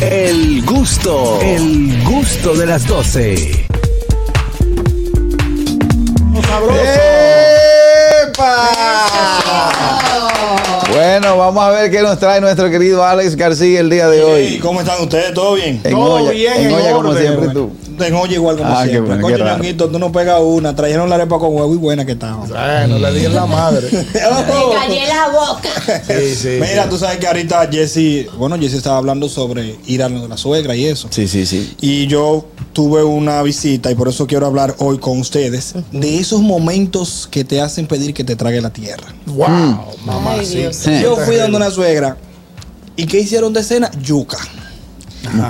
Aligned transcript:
El 0.00 0.64
gusto, 0.64 1.40
el 1.40 2.02
gusto 2.04 2.54
de 2.54 2.66
las 2.66 2.86
12. 2.86 3.66
Bueno, 10.90 11.38
vamos 11.38 11.64
a 11.64 11.70
ver 11.70 11.90
qué 11.90 12.02
nos 12.02 12.18
trae 12.18 12.40
nuestro 12.40 12.70
querido 12.70 13.04
Alex 13.04 13.36
García 13.36 13.80
el 13.80 13.90
día 13.90 14.08
de 14.08 14.18
Hey, 14.18 14.52
hoy. 14.54 14.58
¿Cómo 14.58 14.80
están 14.80 15.00
ustedes? 15.02 15.32
¿Todo 15.32 15.54
bien? 15.54 15.80
En 15.84 15.92
Todo 15.92 16.14
olla, 16.14 16.30
bien, 16.30 16.52
en 16.54 16.72
olla 16.72 16.92
como 16.92 17.14
siempre 17.16 17.48
tú. 17.50 17.70
Tengo 17.98 18.20
oye 18.20 18.34
igual 18.34 18.56
como 18.56 18.70
Ah, 18.70 18.82
qué 18.84 18.90
siempre. 18.90 19.14
bueno, 19.14 19.22
Coño, 19.22 19.36
raro. 19.44 19.56
Ñonguito, 19.58 19.88
tú 19.88 19.98
no 19.98 20.10
pegas 20.12 20.40
una. 20.42 20.74
Trajeron 20.74 21.08
la 21.08 21.14
arepa 21.16 21.38
con 21.38 21.54
huevo 21.54 21.72
y 21.74 21.76
buena 21.76 22.04
que 22.04 22.12
estaba. 22.12 22.44
Bueno, 22.46 22.98
le 22.98 23.12
di 23.12 23.24
en 23.26 23.34
la 23.34 23.46
madre. 23.46 23.88
Callé 24.12 25.06
la 25.08 25.28
boca. 25.28 26.02
Sí, 26.06 26.34
sí. 26.34 26.48
Mira, 26.60 26.88
tú 26.88 26.98
sabes 26.98 27.18
que 27.18 27.26
ahorita 27.26 27.68
Jesse, 27.70 28.26
bueno, 28.36 28.56
Jesse 28.58 28.74
estaba 28.74 28.98
hablando 28.98 29.28
sobre 29.28 29.76
ir 29.86 30.02
a 30.02 30.08
la 30.08 30.36
suegra 30.36 30.74
y 30.76 30.84
eso. 30.86 31.08
Sí, 31.10 31.28
sí, 31.28 31.46
sí. 31.46 31.74
Y 31.80 32.06
yo 32.06 32.46
tuve 32.72 33.04
una 33.04 33.42
visita 33.42 33.90
y 33.90 33.94
por 33.94 34.08
eso 34.08 34.26
quiero 34.26 34.46
hablar 34.46 34.74
hoy 34.78 34.98
con 34.98 35.18
ustedes 35.20 35.74
de 35.92 36.18
esos 36.18 36.40
momentos 36.40 37.28
que 37.30 37.44
te 37.44 37.60
hacen 37.60 37.86
pedir 37.86 38.14
que 38.14 38.24
te 38.24 38.36
trague 38.36 38.60
la 38.60 38.70
tierra. 38.70 39.06
Wow, 39.26 39.46
mamá. 40.04 40.32
Ay, 40.38 40.46
Dios. 40.46 40.76
Sí. 40.76 41.00
Yo 41.02 41.16
fui 41.16 41.36
dando 41.36 41.56
una 41.56 41.70
suegra 41.70 42.16
y 42.96 43.06
¿qué 43.06 43.20
hicieron 43.20 43.52
de 43.52 43.62
cena? 43.62 43.90
Yuca. 44.02 44.38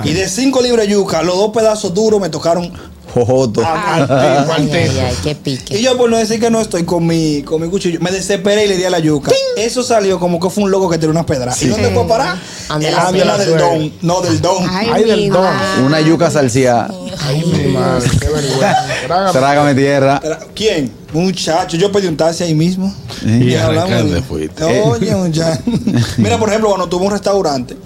Y 0.03 0.13
de 0.13 0.27
cinco 0.27 0.61
libras 0.61 0.87
de 0.87 0.93
yuca, 0.93 1.21
los 1.21 1.35
dos 1.35 1.51
pedazos 1.51 1.93
duros 1.93 2.19
me 2.19 2.29
tocaron 2.29 2.71
Jojoto. 3.15 3.61
al 3.65 3.77
Ay, 3.77 4.01
tipo. 4.01 4.75
ay, 4.75 4.99
ay, 5.07 5.15
qué 5.23 5.35
pique. 5.35 5.79
Y 5.79 5.81
yo 5.81 5.97
por 5.97 6.09
no 6.09 6.17
decir 6.17 6.37
que 6.39 6.49
no 6.51 6.59
estoy 6.59 6.83
con 6.83 7.07
mi, 7.07 7.41
con 7.43 7.61
mi 7.61 7.69
cuchillo, 7.69 7.97
me 8.01 8.11
desesperé 8.11 8.65
y 8.65 8.67
le 8.67 8.75
di 8.77 8.83
a 8.83 8.89
la 8.89 8.99
yuca. 8.99 9.31
Eso 9.55 9.83
salió 9.83 10.19
como 10.19 10.37
que 10.39 10.49
fue 10.49 10.65
un 10.65 10.71
loco 10.71 10.89
que 10.89 10.97
tiró 10.97 11.11
unas 11.11 11.23
pedradas. 11.25 11.61
¿Y 11.63 11.67
dónde 11.69 11.89
fue 11.91 12.03
a 12.03 12.07
parar? 12.07 12.37
Ande 12.67 12.89
En 12.89 12.93
la 12.95 13.11
la 13.25 13.37
del 13.37 13.57
don, 13.57 13.93
no 14.01 14.21
del 14.21 14.41
don. 14.41 14.67
Ay, 14.69 15.03
del 15.05 15.29
don. 15.29 15.47
Una 15.85 16.01
yuca 16.01 16.29
salsía. 16.29 16.89
Ay, 17.25 17.43
mi 17.45 17.71
madre, 17.71 18.09
qué 18.19 18.27
vergüenza. 18.27 18.85
Trágame. 19.07 19.31
Trágame 19.31 19.75
tierra. 19.75 20.21
¿Quién? 20.53 20.91
Muchacho, 21.13 21.77
yo 21.77 21.89
pedí 21.93 22.07
un 22.07 22.17
taxi 22.17 22.43
ahí 22.43 22.53
mismo. 22.53 22.93
Y 23.25 23.55
hablamos 23.55 23.91
arrancar 23.91 24.05
de- 24.05 24.15
te 24.19 24.21
fuiste. 24.27 24.63
Oye, 24.65 25.15
muchacho. 25.15 25.61
Mira, 26.17 26.37
por 26.37 26.49
ejemplo, 26.49 26.69
cuando 26.69 26.89
tuvo 26.89 27.05
un 27.05 27.11
restaurante 27.11 27.77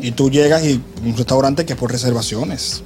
y 0.00 0.12
tú 0.12 0.30
llegas 0.30 0.64
y 0.64 0.80
un 1.04 1.16
restaurante 1.16 1.66
que 1.66 1.72
es 1.72 1.78
por 1.78 1.90
reservaciones. 1.90 2.82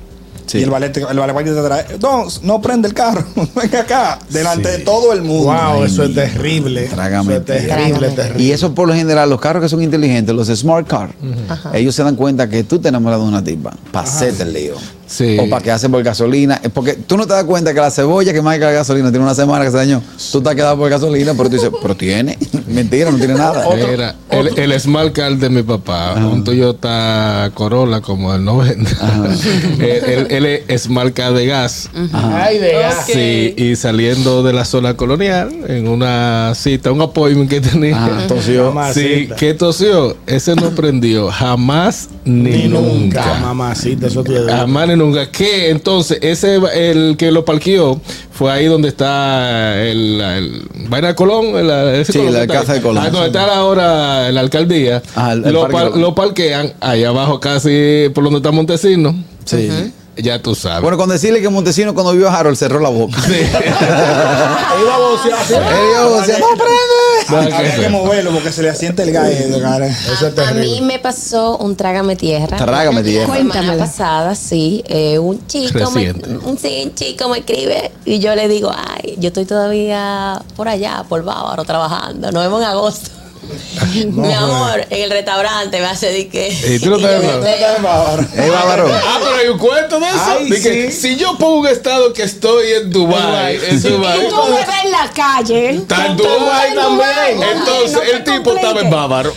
Sí. 0.46 0.58
Y 0.58 0.62
el 0.62 0.70
valet, 0.70 0.96
el 0.96 1.18
valet 1.18 1.44
te 1.44 1.62
trae, 1.62 1.86
no, 2.00 2.26
no 2.42 2.60
prende 2.60 2.88
el 2.88 2.94
carro, 2.94 3.24
venga 3.54 3.80
acá, 3.80 4.18
delante 4.28 4.68
de 4.68 4.78
todo 4.78 5.12
el 5.12 5.22
mundo. 5.22 5.52
Wow, 5.52 5.84
eso 5.84 6.04
es 6.04 6.14
terrible. 6.14 6.86
Trágame 6.86 7.34
Eso 7.34 7.40
es 7.40 7.46
terrible, 7.46 8.08
terrible. 8.10 8.42
Y 8.42 8.52
eso 8.52 8.74
por 8.74 8.88
lo 8.88 8.94
general, 8.94 9.30
los 9.30 9.40
carros 9.40 9.62
que 9.62 9.68
son 9.68 9.82
inteligentes, 9.82 10.34
los 10.34 10.48
smart 10.48 10.86
cars, 10.86 11.12
ellos 11.72 11.94
se 11.94 12.02
dan 12.02 12.16
cuenta 12.16 12.48
que 12.48 12.64
tú 12.64 12.78
te 12.78 12.88
enamoras 12.88 13.20
de 13.20 13.26
una 13.26 13.42
tipa 13.42 13.74
hacerte 13.92 14.42
el 14.42 14.52
lío. 14.52 15.01
Sí. 15.12 15.36
O 15.38 15.48
para 15.50 15.62
que 15.62 15.70
hacen 15.70 15.90
por 15.92 16.02
gasolina. 16.02 16.58
Es 16.62 16.70
Porque 16.70 16.94
tú 16.94 17.18
no 17.18 17.26
te 17.26 17.34
das 17.34 17.44
cuenta 17.44 17.74
que 17.74 17.80
la 17.80 17.90
cebolla 17.90 18.32
que 18.32 18.40
más 18.40 18.54
que 18.58 18.64
la 18.64 18.72
gasolina 18.72 19.10
tiene 19.10 19.24
una 19.24 19.34
semana 19.34 19.62
que 19.64 19.70
se 19.70 19.76
dañó. 19.76 20.02
Tú 20.32 20.40
te 20.40 20.48
has 20.48 20.54
quedado 20.54 20.78
por 20.78 20.88
gasolina, 20.88 21.32
pero 21.36 21.50
tú 21.50 21.56
dices, 21.56 21.70
pero 21.82 21.94
tiene. 21.94 22.38
Mentira, 22.68 23.10
no 23.10 23.18
tiene 23.18 23.34
nada. 23.34 23.66
Era 23.76 24.14
el, 24.30 24.58
el 24.58 24.80
Smart 24.80 25.12
Car 25.12 25.36
de 25.36 25.50
mi 25.50 25.62
papá, 25.62 26.14
un 26.14 26.42
Toyota 26.44 27.50
Corolla 27.52 28.00
como 28.00 28.34
el 28.34 28.42
90. 28.42 28.90
él, 29.80 30.02
él- 30.06 30.26
él 30.30 30.62
es 30.68 30.82
Smart 30.82 31.12
Car 31.14 31.34
de 31.34 31.46
gas. 31.46 31.90
Ay, 32.12 32.58
de 32.58 32.72
gas. 32.72 33.04
Sí, 33.06 33.54
y 33.56 33.76
saliendo 33.76 34.42
de 34.42 34.52
la 34.54 34.64
zona 34.64 34.96
colonial, 34.96 35.50
en 35.68 35.88
una 35.88 36.52
cita, 36.54 36.90
un 36.92 37.02
appointment 37.02 37.50
que 37.50 37.60
tenía. 37.60 37.96
Ajá, 37.96 38.26
tosió. 38.28 38.72
Mamacita. 38.72 39.34
Sí, 39.36 39.38
que 39.38 39.54
tosió. 39.54 40.16
Ese 40.26 40.54
no 40.54 40.70
prendió 40.70 41.30
jamás 41.30 42.08
ni, 42.24 42.68
nunca. 42.68 43.38
Mamacita, 43.40 44.06
eso 44.06 44.24
tiene. 44.24 44.50
Jamás 44.50 44.88
ni 44.88 44.94
nunca. 44.96 45.01
Que 45.32 45.70
entonces, 45.70 46.18
ese 46.22 46.58
el 46.74 47.16
que 47.16 47.32
lo 47.32 47.44
parqueó 47.44 48.00
fue 48.30 48.52
ahí 48.52 48.66
donde 48.66 48.88
está 48.88 49.82
el, 49.82 50.20
el 50.20 50.62
Vaina 50.88 51.14
Colón. 51.14 51.46
el- 51.56 51.70
ese 52.00 52.12
Sí, 52.12 52.18
Colón 52.18 52.34
la 52.34 52.46
casa 52.46 52.72
ahí. 52.72 52.78
de 52.78 52.82
Colón, 52.82 53.04
Ah, 53.04 53.10
donde 53.10 53.26
está 53.26 53.54
ahora 53.56 54.30
la 54.30 54.40
alcaldía. 54.40 55.02
Ah, 55.16 55.32
el- 55.32 55.44
el 55.44 55.52
lo, 55.52 55.62
Parque 55.62 55.76
par- 55.76 55.96
lo 55.96 56.14
parquean 56.14 56.72
ahí 56.80 57.02
abajo, 57.04 57.40
casi 57.40 58.08
por 58.14 58.22
donde 58.24 58.38
está 58.38 58.50
Montesino. 58.52 59.14
Sí. 59.44 59.68
Ya 60.16 60.42
tú 60.42 60.54
sabes. 60.54 60.82
Bueno, 60.82 60.98
con 60.98 61.08
decirle 61.08 61.40
que 61.40 61.48
Montesino 61.48 61.94
cuando 61.94 62.12
vio 62.12 62.28
a 62.28 62.38
Harold 62.38 62.56
cerró 62.56 62.80
la 62.80 62.90
boca. 62.90 63.16
Iba 63.28 64.94
a 64.94 64.98
vocear. 64.98 65.38
Él 65.72 65.88
dijo, 65.88 66.20
"Decía, 66.20 66.38
no 66.38 66.48
prende. 66.48 67.54
Había 67.56 67.76
que 67.76 67.88
moverlo 67.88 68.30
porque 68.32 68.52
se 68.52 68.62
le 68.62 68.70
asiente 68.70 69.02
el 69.04 69.12
gallo. 69.12 69.60
cara. 69.60 69.86
Eso 69.86 70.12
es 70.12 70.22
A 70.22 70.26
mí 70.28 70.34
terrible. 70.34 70.80
me 70.82 70.98
pasó 70.98 71.56
un 71.58 71.76
trágame 71.76 72.16
tierra. 72.16 72.56
Trágame 72.58 73.02
tierra. 73.02 73.28
La 73.38 73.52
semana 73.54 73.78
pasada, 73.78 74.34
sí. 74.34 74.82
eh, 74.86 75.18
un 75.18 75.46
chico 75.46 75.90
me, 75.92 76.10
un, 76.12 76.58
sí, 76.58 76.82
un 76.84 76.94
chico 76.94 77.28
me 77.28 77.38
escribe 77.38 77.90
y 78.04 78.18
yo 78.18 78.34
le 78.34 78.48
digo, 78.48 78.70
ay, 78.74 79.14
yo 79.18 79.28
estoy 79.28 79.46
todavía 79.46 80.42
por 80.56 80.68
allá, 80.68 81.04
por 81.08 81.22
Bávaro, 81.24 81.64
trabajando. 81.64 82.30
Nos 82.32 82.42
vemos 82.44 82.60
en 82.60 82.68
agosto. 82.68 83.10
Mi 84.12 84.32
amor, 84.32 84.86
en 84.90 85.02
el 85.04 85.10
restaurante 85.10 85.78
me 85.80 85.86
hace 85.86 86.12
de 86.12 86.28
que. 86.28 86.48
¿Y 86.74 86.78
tú 86.78 86.90
ves, 86.90 87.00
me 87.02 87.32
no? 87.32 87.40
quedé- 87.40 88.42
Ey, 88.44 88.50
bárbaro. 88.50 88.88
Ah, 88.92 89.18
pero 89.22 89.36
hay 89.36 89.48
un 89.48 89.58
cuento 89.58 89.98
de 90.00 90.06
eso. 90.08 90.18
Ay, 90.38 90.48
que 90.48 90.90
sí. 90.90 90.92
Si 90.92 91.16
yo 91.16 91.36
pongo 91.38 91.60
un 91.60 91.66
estado 91.68 92.12
que 92.12 92.22
estoy 92.22 92.72
en 92.72 92.90
Dubai, 92.90 93.58
en 93.68 93.82
Dubai, 93.82 94.26
Y 94.26 94.28
tú 94.28 94.36
me 94.50 94.56
ves 94.56 94.66
en 94.84 94.90
la 94.90 95.10
calle. 95.12 95.70
está 95.70 96.06
en 96.06 96.16
Tú 96.16 96.22
Dubái 96.24 96.68
estás 96.68 96.68
en 96.70 96.98
también. 96.98 97.48
Entonces 97.58 97.92
No 97.92 98.02
el 98.02 98.24
tipo 98.24 98.52
estaba 98.54 98.80
en. 98.80 98.90
Bávaro. 98.90 99.32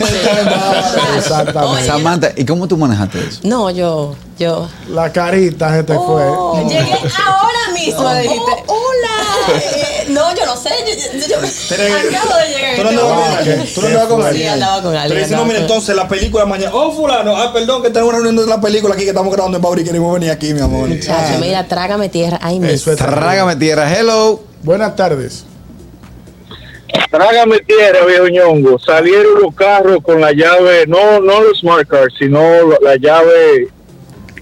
Exactamente. 1.18 1.86
Samantha, 1.86 2.32
¿y 2.36 2.46
cómo 2.46 2.68
tú 2.68 2.78
manejaste 2.78 3.20
eso? 3.20 3.40
No, 3.44 3.70
yo, 3.70 4.16
yo. 4.38 4.68
La 4.90 5.12
carita 5.12 5.74
se 5.76 5.84
te 5.84 5.94
Oh, 5.96 6.56
fue. 6.56 6.66
llegué 6.70 6.94
ahora 6.94 7.74
mismo. 7.74 8.14
dijiste, 8.16 8.52
hola. 8.68 8.85
Eh, 9.54 10.06
no, 10.10 10.36
yo 10.36 10.46
no 10.46 10.56
sé. 10.58 10.70
Yo, 10.88 11.20
yo- 11.20 11.28
yo- 11.28 11.38
acabo 11.38 12.38
de 12.38 12.50
llegar. 12.50 12.76
Tú 12.76 12.84
no 12.84 12.90
andabas 12.90 13.14
con 13.14 13.38
alguien. 13.38 13.66
Tú 13.74 13.82
no 13.82 13.88
andabas 13.88 14.08
con 14.08 14.22
Sí, 14.22 14.28
alguien. 14.28 14.50
andaba 14.50 14.82
con 14.82 14.96
alguien, 14.96 15.10
Pero 15.10 15.20
dice, 15.26 15.36
no, 15.36 15.46
mira, 15.46 15.60
entonces 15.60 15.96
la 15.96 16.08
película 16.08 16.46
mañana. 16.46 16.72
Oh, 16.74 16.92
fulano. 16.92 17.36
Ah, 17.36 17.52
perdón, 17.54 17.82
que 17.84 17.90
tenemos 17.90 18.10
una 18.14 18.24
reunión 18.24 18.46
de 18.46 18.50
la 18.50 18.62
película 18.62 18.94
aquí 18.96 19.04
que 19.04 19.10
estamos 19.10 19.34
grabando 19.34 19.58
en 19.58 19.62
Bauri 19.64 19.82
y 19.82 19.86
queremos 19.86 20.14
venir 20.14 20.32
aquí, 20.32 20.54
mi 20.54 20.62
amor. 20.62 20.88
Muchacho, 20.90 21.40
mira, 21.40 21.68
trágame 21.68 22.10
tierra. 22.10 22.40
Ay, 22.42 22.60
mi 22.60 22.68
Eso 22.70 22.92
es 22.92 22.98
terrible. 22.98 23.22
Trágame 23.22 23.56
tierra. 23.56 23.94
Hello. 23.94 24.44
Buenas 24.64 24.96
tardes. 24.96 25.46
Trágame 27.12 27.60
tierra, 27.60 28.06
viejo 28.06 28.28
ñongo. 28.28 28.80
Salieron 28.80 29.42
los 29.42 29.54
carros 29.56 30.00
con 30.04 30.22
la 30.22 30.32
llave, 30.32 30.86
no, 30.88 31.20
no 31.20 31.42
los 31.42 31.60
smart 31.60 31.88
cars, 31.88 32.14
sino 32.18 32.40
la 32.82 32.96
llave 32.98 33.68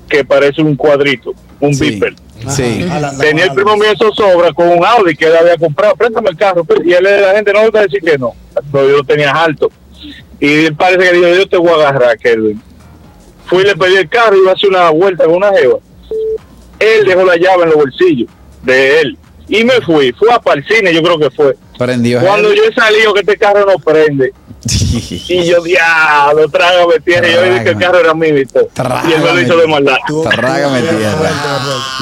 que 0.09 0.23
parece 0.23 0.61
un 0.61 0.75
cuadrito, 0.75 1.33
un 1.59 1.73
Sí. 1.73 1.91
beeper. 1.91 2.13
Sí. 2.49 2.85
Ah, 2.91 2.99
la- 2.99 3.11
la- 3.13 3.17
Tenía 3.23 3.45
el 3.45 3.53
primo 3.53 3.75
mío 3.77 3.91
sobra 4.15 4.51
con 4.53 4.67
un 4.69 4.85
Audi 4.85 5.15
que 5.15 5.25
él 5.25 5.35
había 5.37 5.57
comprado. 5.57 5.95
Préstame 5.95 6.29
el 6.29 6.37
carro. 6.37 6.63
pues, 6.63 6.79
Y 6.85 6.93
él, 6.93 7.03
la 7.03 7.33
gente 7.35 7.53
no 7.53 7.61
le 7.63 7.69
va 7.71 7.79
a 7.81 7.83
decir 7.83 8.01
que 8.01 8.17
no. 8.17 8.33
Pero 8.71 8.89
yo 8.89 8.97
lo 8.97 9.03
tenía 9.03 9.31
alto. 9.31 9.71
Y 10.39 10.65
él 10.65 10.75
parece 10.75 11.09
que 11.11 11.17
dijo, 11.17 11.27
yo 11.29 11.47
te 11.47 11.57
voy 11.57 11.69
a 11.69 11.87
agarrar, 11.89 12.17
Kelvin. 12.17 12.61
Fui 13.45 13.61
y 13.61 13.65
le 13.65 13.75
pedí 13.75 13.95
el 13.95 14.09
carro 14.09 14.35
y 14.35 14.39
iba 14.39 14.51
a 14.51 14.53
hacer 14.55 14.69
una 14.69 14.89
vuelta 14.89 15.25
con 15.25 15.35
una 15.35 15.51
jeva. 15.53 15.77
Él 16.79 17.05
dejó 17.05 17.23
la 17.23 17.37
llave 17.37 17.63
en 17.63 17.69
los 17.69 17.75
bolsillos 17.77 18.29
de 18.63 18.99
él. 19.01 19.17
Y 19.47 19.63
me 19.63 19.79
fui. 19.81 20.11
Fue 20.13 20.31
a 20.33 20.39
para 20.39 20.59
el 20.59 20.65
cine, 20.67 20.93
yo 20.93 21.01
creo 21.01 21.17
que 21.19 21.29
fue. 21.31 21.55
Prendió. 21.77 22.21
Cuando 22.21 22.53
yo 22.53 22.63
he 22.63 22.73
salido 22.73 23.13
que 23.13 23.21
este 23.21 23.37
carro 23.37 23.65
no 23.65 23.77
prende. 23.79 24.33
Y 25.27 25.43
yo, 25.45 25.61
diablo, 25.61 26.47
trágame 26.49 26.99
tierra. 27.03 27.27
Y 27.27 27.33
yo 27.33 27.43
dije 27.43 27.63
que 27.63 27.69
el 27.71 27.77
carro 27.77 27.99
era 27.99 28.13
mío 28.13 28.37
y 28.37 28.45
todo. 28.45 28.69
Y 29.07 29.11
él 29.11 29.21
me 29.21 29.33
lo 29.33 29.41
hizo 29.41 29.57
de 29.57 29.67
maldad. 29.67 29.97
Trágame 30.29 30.81
tierra. 30.81 31.29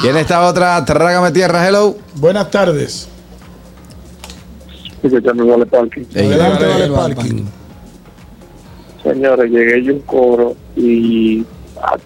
Y 0.04 0.08
en 0.08 0.16
esta 0.16 0.46
otra, 0.46 0.84
trágame 0.84 1.30
tierra. 1.32 1.66
Hello. 1.66 1.96
Buenas 2.14 2.50
tardes. 2.50 3.08
Vale 5.02 5.66
parking. 5.66 6.04
Adelante, 6.14 6.64
vale, 6.64 6.88
parking. 6.88 7.44
Señores, 9.02 9.50
llegué 9.50 9.82
yo 9.82 9.94
un 9.94 10.00
coro 10.00 10.54
y 10.76 11.44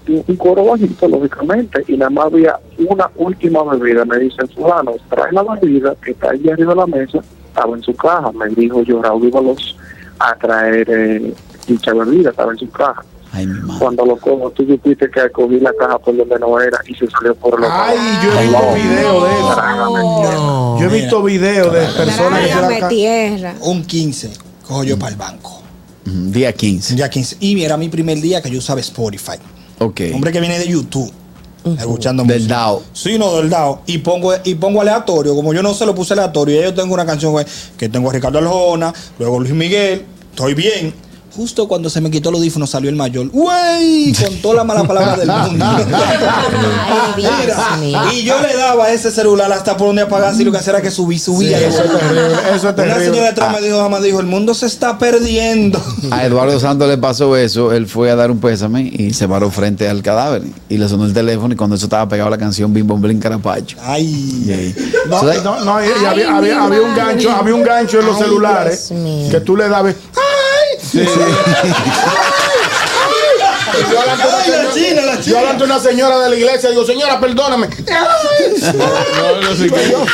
un 0.08 0.36
coro 0.36 0.64
bajito, 0.64 1.06
lógicamente, 1.06 1.84
y 1.86 1.98
nada 1.98 2.08
más 2.08 2.24
había 2.26 2.58
una 2.78 3.10
última 3.16 3.62
bebida. 3.64 4.06
Me 4.06 4.18
dicen, 4.18 4.48
fulano, 4.48 4.94
trae 5.10 5.30
la 5.32 5.42
bebida 5.42 5.94
que 6.02 6.12
está 6.12 6.30
allí 6.30 6.48
arriba 6.48 6.72
de 6.72 6.80
la 6.80 6.86
mesa, 6.86 7.18
estaba 7.56 7.76
en 7.76 7.82
su 7.82 7.94
caja. 7.94 8.30
Me 8.32 8.48
dijo 8.48 8.82
yo, 8.82 9.00
Raúl, 9.02 9.24
íbalos 9.28 9.76
a 10.18 10.34
traer 10.36 10.86
eh, 10.90 11.34
dicha 11.66 11.92
bebida, 11.94 12.30
estaba 12.30 12.52
en 12.52 12.58
su 12.58 12.70
caja. 12.70 13.02
Ay, 13.32 13.46
mi 13.46 13.60
madre. 13.60 13.78
Cuando 13.80 14.06
lo 14.06 14.16
cojo, 14.16 14.50
tú 14.50 14.66
supiste 14.66 15.10
que 15.10 15.30
cogí 15.30 15.58
la 15.60 15.72
caja 15.78 15.98
por 15.98 16.16
donde 16.16 16.38
no 16.38 16.58
era 16.60 16.78
y 16.86 16.94
se 16.94 17.06
salió 17.10 17.34
por 17.34 17.54
otro 17.54 17.68
Ay, 17.70 17.96
yo 18.22 18.32
he 18.32 18.42
visto 18.42 18.60
No. 18.60 18.74
video 18.74 19.24
de 19.24 19.32
eso. 19.32 19.54
Tierra. 20.20 20.78
Yo 20.78 20.84
he 20.84 21.00
visto 21.00 21.22
videos 21.22 21.72
de 21.72 21.80
personas 22.04 22.40
que 22.40 22.52
se 22.52 22.80
la 22.80 22.88
tierra. 22.88 23.54
Un 23.62 23.84
15 23.84 24.30
cojo 24.66 24.84
yo 24.84 24.98
para 24.98 25.12
el 25.12 25.16
banco. 25.18 25.62
Mm, 26.04 26.30
Día 26.30 26.52
15. 26.52 26.94
Ya 26.96 27.08
15. 27.10 27.36
Y 27.40 27.62
era 27.62 27.76
mi 27.76 27.88
primer 27.88 28.20
día 28.20 28.40
que 28.42 28.50
yo 28.50 28.58
usaba 28.58 28.80
Spotify. 28.80 29.32
Ok. 29.78 30.00
Hombre 30.14 30.32
que 30.32 30.40
viene 30.40 30.58
de 30.58 30.68
YouTube. 30.68 31.10
Escuchando 31.74 32.22
Del 32.24 32.38
música. 32.38 32.56
DAO. 32.56 32.82
Sí, 32.92 33.18
no, 33.18 33.36
del 33.36 33.50
DAO. 33.50 33.82
Y 33.86 33.98
pongo, 33.98 34.32
y 34.44 34.54
pongo 34.54 34.80
aleatorio. 34.80 35.34
Como 35.34 35.52
yo 35.52 35.62
no 35.62 35.74
se 35.74 35.86
lo 35.86 35.94
puse 35.94 36.12
aleatorio. 36.14 36.60
Y 36.60 36.64
yo 36.64 36.74
tengo 36.74 36.94
una 36.94 37.06
canción 37.06 37.34
que 37.76 37.88
tengo 37.88 38.10
a 38.10 38.12
Ricardo 38.12 38.38
Arjona, 38.38 38.92
luego 39.18 39.40
Luis 39.40 39.52
Miguel. 39.52 40.04
Estoy 40.30 40.54
bien. 40.54 41.05
Justo 41.36 41.68
cuando 41.68 41.90
se 41.90 42.00
me 42.00 42.10
quitó 42.10 42.30
el 42.30 42.36
audífono 42.36 42.66
salió 42.66 42.88
el 42.88 42.96
mayor. 42.96 43.28
¡Wey! 43.32 44.12
Con 44.14 44.36
toda 44.36 44.54
la 44.56 44.64
mala 44.64 44.84
palabra 44.84 45.16
del 45.16 45.28
mundo. 45.50 45.66
Mira, 47.16 48.12
y 48.12 48.22
yo 48.24 48.40
le 48.40 48.56
daba 48.56 48.86
a 48.86 48.92
ese 48.92 49.10
celular 49.10 49.52
hasta 49.52 49.76
por 49.76 49.88
donde 49.88 50.02
apagarse 50.02 50.42
y 50.42 50.44
lo 50.44 50.52
que 50.52 50.58
hacía 50.58 50.72
era 50.74 50.82
que 50.82 50.90
subí, 50.90 51.18
subía. 51.18 51.58
Eso 51.58 51.82
es 51.84 51.90
terrible. 51.98 52.32
Eso 52.32 52.54
es 52.56 52.62
Una 52.62 52.74
terrible. 52.74 53.04
señora 53.06 53.26
detrás 53.28 53.52
me 53.52 53.66
dijo, 53.66 53.78
mamá 53.82 54.00
dijo, 54.00 54.20
el 54.20 54.26
mundo 54.26 54.54
se 54.54 54.66
está 54.66 54.98
perdiendo. 54.98 55.80
A 56.10 56.24
Eduardo 56.24 56.58
Santos 56.60 56.88
le 56.88 56.98
pasó 56.98 57.36
eso. 57.36 57.72
Él 57.72 57.86
fue 57.86 58.10
a 58.10 58.16
dar 58.16 58.30
un 58.30 58.38
pésame 58.38 58.82
y 58.82 59.12
se 59.12 59.28
paró 59.28 59.50
frente 59.50 59.88
al 59.88 60.02
cadáver. 60.02 60.42
Y 60.68 60.78
le 60.78 60.88
sonó 60.88 61.04
el 61.04 61.12
teléfono. 61.12 61.52
Y 61.54 61.56
cuando 61.56 61.76
eso 61.76 61.86
estaba 61.86 62.08
pegado 62.08 62.28
a 62.28 62.30
la 62.30 62.38
canción 62.38 62.72
Bim 62.72 62.86
Bom 62.86 63.00
Blin 63.00 63.18
Carapacho. 63.20 63.76
Y 63.76 63.80
Ay. 63.84 64.50
ahí. 64.50 64.74
No, 65.08 65.22
no, 65.22 65.64
no, 65.64 65.84
y- 65.84 65.86
y 65.86 65.90
Ay, 65.98 66.04
había, 66.06 66.26
mi 66.30 66.36
había, 66.38 66.64
había 66.64 66.80
un 66.82 66.94
gancho, 66.96 67.30
había 67.30 67.54
un 67.54 67.62
gancho 67.62 68.00
en 68.00 68.06
los 68.06 68.16
Ay, 68.16 68.22
celulares 68.22 68.92
que 69.30 69.40
tú 69.40 69.56
le 69.56 69.68
dabas. 69.68 69.94
¡Ay! 70.94 71.00
Y 73.78 73.92
Yo 73.92 73.98
adelante 74.00 74.24
Ay, 74.24 74.50
la 74.50 74.56
señora- 74.56 74.74
china, 74.74 75.02
la 75.02 75.14
yo 75.16 75.22
china. 75.22 75.38
adelante 75.38 75.64
una 75.64 75.80
señora 75.80 76.18
de 76.20 76.30
la 76.30 76.36
iglesia 76.36 76.70
digo, 76.70 76.84
señora, 76.86 77.20
perdóname. 77.20 77.68
No, 77.68 79.40
no, 79.42 79.56
sí 79.56 79.68
que 79.70 79.90
yo. 79.90 80.04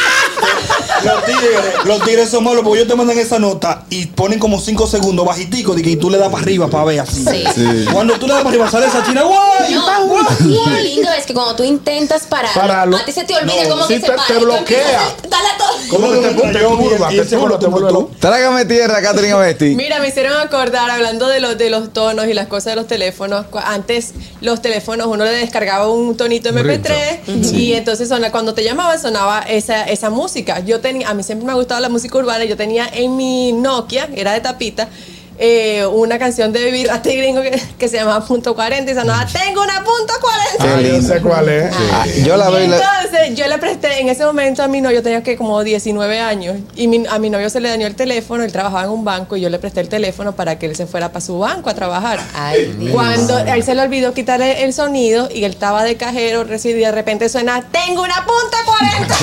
Los 1.04 1.24
tigres, 1.24 1.60
los 1.84 2.02
tigres 2.04 2.28
son 2.30 2.44
malos 2.44 2.62
porque 2.62 2.78
ellos 2.80 2.88
te 2.88 2.94
mandan 2.96 3.18
esa 3.18 3.38
nota 3.38 3.84
y 3.90 4.06
ponen 4.06 4.38
como 4.38 4.60
5 4.60 4.86
segundos 4.86 5.26
bajitico 5.26 5.74
de 5.74 5.82
que 5.82 5.96
tú 5.96 6.10
le 6.10 6.18
das 6.18 6.28
para 6.28 6.42
arriba 6.42 6.68
para 6.68 6.84
ver 6.84 7.00
así. 7.00 7.24
Sí. 7.54 7.84
Cuando 7.92 8.14
tú 8.18 8.26
le 8.26 8.34
das 8.34 8.42
para 8.42 8.50
arriba 8.50 8.70
sale 8.70 8.86
esa 8.86 9.04
china, 9.04 9.22
¡guay! 9.22 9.74
No, 9.74 10.66
lo 10.66 10.80
lindo 10.80 11.08
es 11.16 11.26
que 11.26 11.34
cuando 11.34 11.56
tú 11.56 11.64
intentas 11.64 12.24
parar, 12.26 12.52
Pararlo. 12.54 12.96
a 12.96 13.04
ti 13.04 13.12
se 13.12 13.24
te 13.24 13.34
olvida 13.34 13.64
No, 13.64 13.70
cómo 13.70 13.86
que 13.88 14.00
te- 14.00 14.06
se 14.06 14.12
para. 14.12 14.26
te 14.26 14.38
bloquea. 14.38 15.00
Dale 15.28 15.48
a 15.48 15.58
todo. 15.58 15.68
¿Cómo 15.90 16.10
que 16.10 16.18
te, 16.18 16.28
te 16.34 17.22
Te 17.22 17.24
te. 17.24 18.18
Trágame 18.20 18.64
tierra, 18.64 19.02
Catherine 19.02 19.32
Abesti. 19.32 19.74
Mira, 19.74 19.98
me 20.00 20.08
hicieron 20.08 20.36
acordar, 20.40 20.90
hablando 20.90 21.28
de 21.28 21.40
los, 21.40 21.58
de 21.58 21.70
los 21.70 21.92
tonos 21.92 22.26
y 22.26 22.34
las 22.34 22.46
cosas 22.46 22.72
de 22.72 22.76
los 22.76 22.86
teléfonos. 22.86 23.46
Antes 23.64 24.12
los 24.40 24.62
teléfonos 24.62 25.06
uno 25.08 25.24
le 25.24 25.30
descargaba 25.32 25.88
un 25.90 26.16
tonito 26.16 26.50
MP3 26.50 27.54
y 27.54 27.74
entonces 27.74 28.08
sona, 28.08 28.30
cuando 28.30 28.54
te 28.54 28.64
llamaban 28.64 29.00
sonaba 29.00 29.40
esa, 29.40 29.84
esa 29.84 30.10
música. 30.10 30.60
Yo 30.60 30.80
a 31.06 31.14
mí 31.14 31.22
siempre 31.22 31.46
me 31.46 31.52
ha 31.52 31.56
gustado 31.56 31.80
la 31.80 31.88
música 31.88 32.18
urbana. 32.18 32.44
Yo 32.44 32.56
tenía 32.56 32.88
en 32.92 33.16
mi 33.16 33.52
Nokia, 33.52 34.08
era 34.14 34.32
de 34.32 34.40
tapita, 34.40 34.88
eh, 35.38 35.84
una 35.86 36.18
canción 36.18 36.52
de 36.52 36.70
Virate 36.70 37.16
Gringo 37.16 37.42
que, 37.42 37.60
que 37.78 37.88
se 37.88 37.96
llamaba 37.96 38.24
Punto 38.24 38.54
40 38.54 38.90
y 38.90 38.94
sonaba 38.94 39.26
Tengo 39.26 39.62
una 39.62 39.82
punto 39.84 40.12
40. 40.58 40.64
Qué 40.64 40.68
Ah, 40.68 40.80
yo 40.96 41.02
sé 41.02 41.20
cuál 41.20 41.48
es. 41.48 41.72
Ah, 41.74 42.04
yo 42.24 42.36
la 42.36 42.50
Y 42.50 42.64
entonces 42.64 43.34
yo 43.34 43.46
le 43.48 43.58
presté, 43.58 44.00
en 44.00 44.08
ese 44.08 44.24
momento 44.24 44.62
a 44.62 44.68
mi 44.68 44.80
novio 44.80 45.02
tenía 45.02 45.22
que 45.22 45.36
como 45.36 45.62
19 45.62 46.20
años 46.20 46.56
y 46.76 46.86
mi- 46.88 47.04
a 47.08 47.18
mi 47.18 47.30
novio 47.30 47.50
se 47.50 47.60
le 47.60 47.68
dañó 47.68 47.86
el 47.86 47.94
teléfono, 47.94 48.44
él 48.44 48.52
trabajaba 48.52 48.84
en 48.84 48.90
un 48.90 49.04
banco 49.04 49.36
y 49.36 49.40
yo 49.40 49.48
le 49.50 49.58
presté 49.58 49.80
el 49.80 49.88
teléfono 49.88 50.32
para 50.32 50.58
que 50.58 50.66
él 50.66 50.76
se 50.76 50.86
fuera 50.86 51.08
para 51.10 51.20
su 51.24 51.38
banco 51.38 51.70
a 51.70 51.74
trabajar. 51.74 52.20
Ay, 52.34 52.74
Dios. 52.78 52.92
Cuando 52.92 53.36
a 53.36 53.54
él 53.56 53.62
se 53.64 53.74
le 53.74 53.82
olvidó 53.82 54.12
quitarle 54.14 54.64
el 54.64 54.72
sonido 54.72 55.28
y 55.34 55.44
él 55.44 55.52
estaba 55.52 55.82
de 55.84 55.96
cajero, 55.96 56.44
recién, 56.44 56.76
y 56.76 56.80
de 56.80 56.92
repente 56.92 57.28
suena, 57.28 57.62
tengo 57.70 58.02
una 58.02 58.24
punta 58.26 58.58
40. 58.64 59.16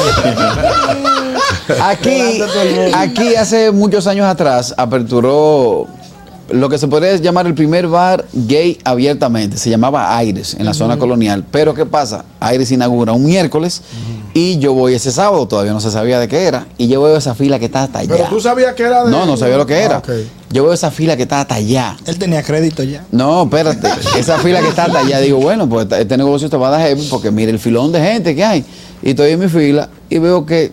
Aquí, 1.83 2.41
aquí 2.93 3.35
hace 3.35 3.71
muchos 3.71 4.07
años 4.07 4.25
atrás 4.25 4.73
aperturó 4.77 5.87
lo 6.51 6.69
que 6.69 6.77
se 6.77 6.87
podría 6.87 7.15
llamar 7.17 7.45
el 7.47 7.53
primer 7.53 7.87
bar 7.87 8.25
gay 8.33 8.77
abiertamente. 8.83 9.57
Se 9.57 9.69
llamaba 9.69 10.15
Aires 10.17 10.55
en 10.57 10.65
la 10.65 10.73
zona 10.73 10.97
colonial. 10.97 11.43
Pero 11.51 11.73
¿qué 11.73 11.85
pasa? 11.85 12.25
Aires 12.39 12.71
inaugura 12.71 13.13
un 13.13 13.25
miércoles 13.25 13.81
y 14.33 14.57
yo 14.59 14.73
voy 14.73 14.93
ese 14.93 15.11
sábado, 15.11 15.47
todavía 15.47 15.73
no 15.73 15.79
se 15.79 15.91
sabía 15.91 16.19
de 16.19 16.27
qué 16.27 16.43
era. 16.43 16.67
Y 16.77 16.87
yo 16.87 17.01
veo 17.01 17.17
esa 17.17 17.35
fila 17.35 17.59
que 17.59 17.65
está 17.65 17.83
hasta 17.83 17.99
allá. 17.99 18.15
Pero 18.15 18.29
tú 18.29 18.39
sabías 18.41 18.73
que 18.73 18.83
era 18.83 19.03
de. 19.05 19.11
No, 19.11 19.25
no 19.25 19.37
sabía 19.37 19.57
lo 19.57 19.65
que 19.65 19.75
Ah, 19.75 19.83
era. 19.85 19.97
ok. 19.99 20.09
Yo 20.51 20.63
veo 20.63 20.73
esa 20.73 20.89
fila 20.89 21.15
que 21.15 21.23
está 21.23 21.41
hasta 21.41 21.55
allá. 21.55 21.95
Él 22.05 22.17
tenía 22.17 22.41
crédito 22.41 22.81
ya. 22.83 23.05
No, 23.11 23.43
espérate. 23.43 23.87
Esa 24.17 24.39
fila 24.39 24.61
que 24.61 24.69
está 24.69 24.85
hasta 24.85 24.99
allá, 24.99 25.19
digo, 25.19 25.37
bueno, 25.39 25.69
pues 25.69 25.87
este 25.91 26.17
negocio 26.17 26.49
te 26.49 26.57
va 26.57 26.69
a 26.69 26.71
dar 26.71 26.81
heavy 26.81 27.05
porque 27.09 27.29
mire 27.31 27.51
el 27.51 27.59
filón 27.59 27.91
de 27.91 28.01
gente 28.01 28.35
que 28.35 28.43
hay. 28.43 28.65
Y 29.03 29.11
estoy 29.11 29.31
en 29.31 29.39
mi 29.39 29.47
fila 29.47 29.89
y 30.09 30.17
veo 30.17 30.45
que 30.45 30.71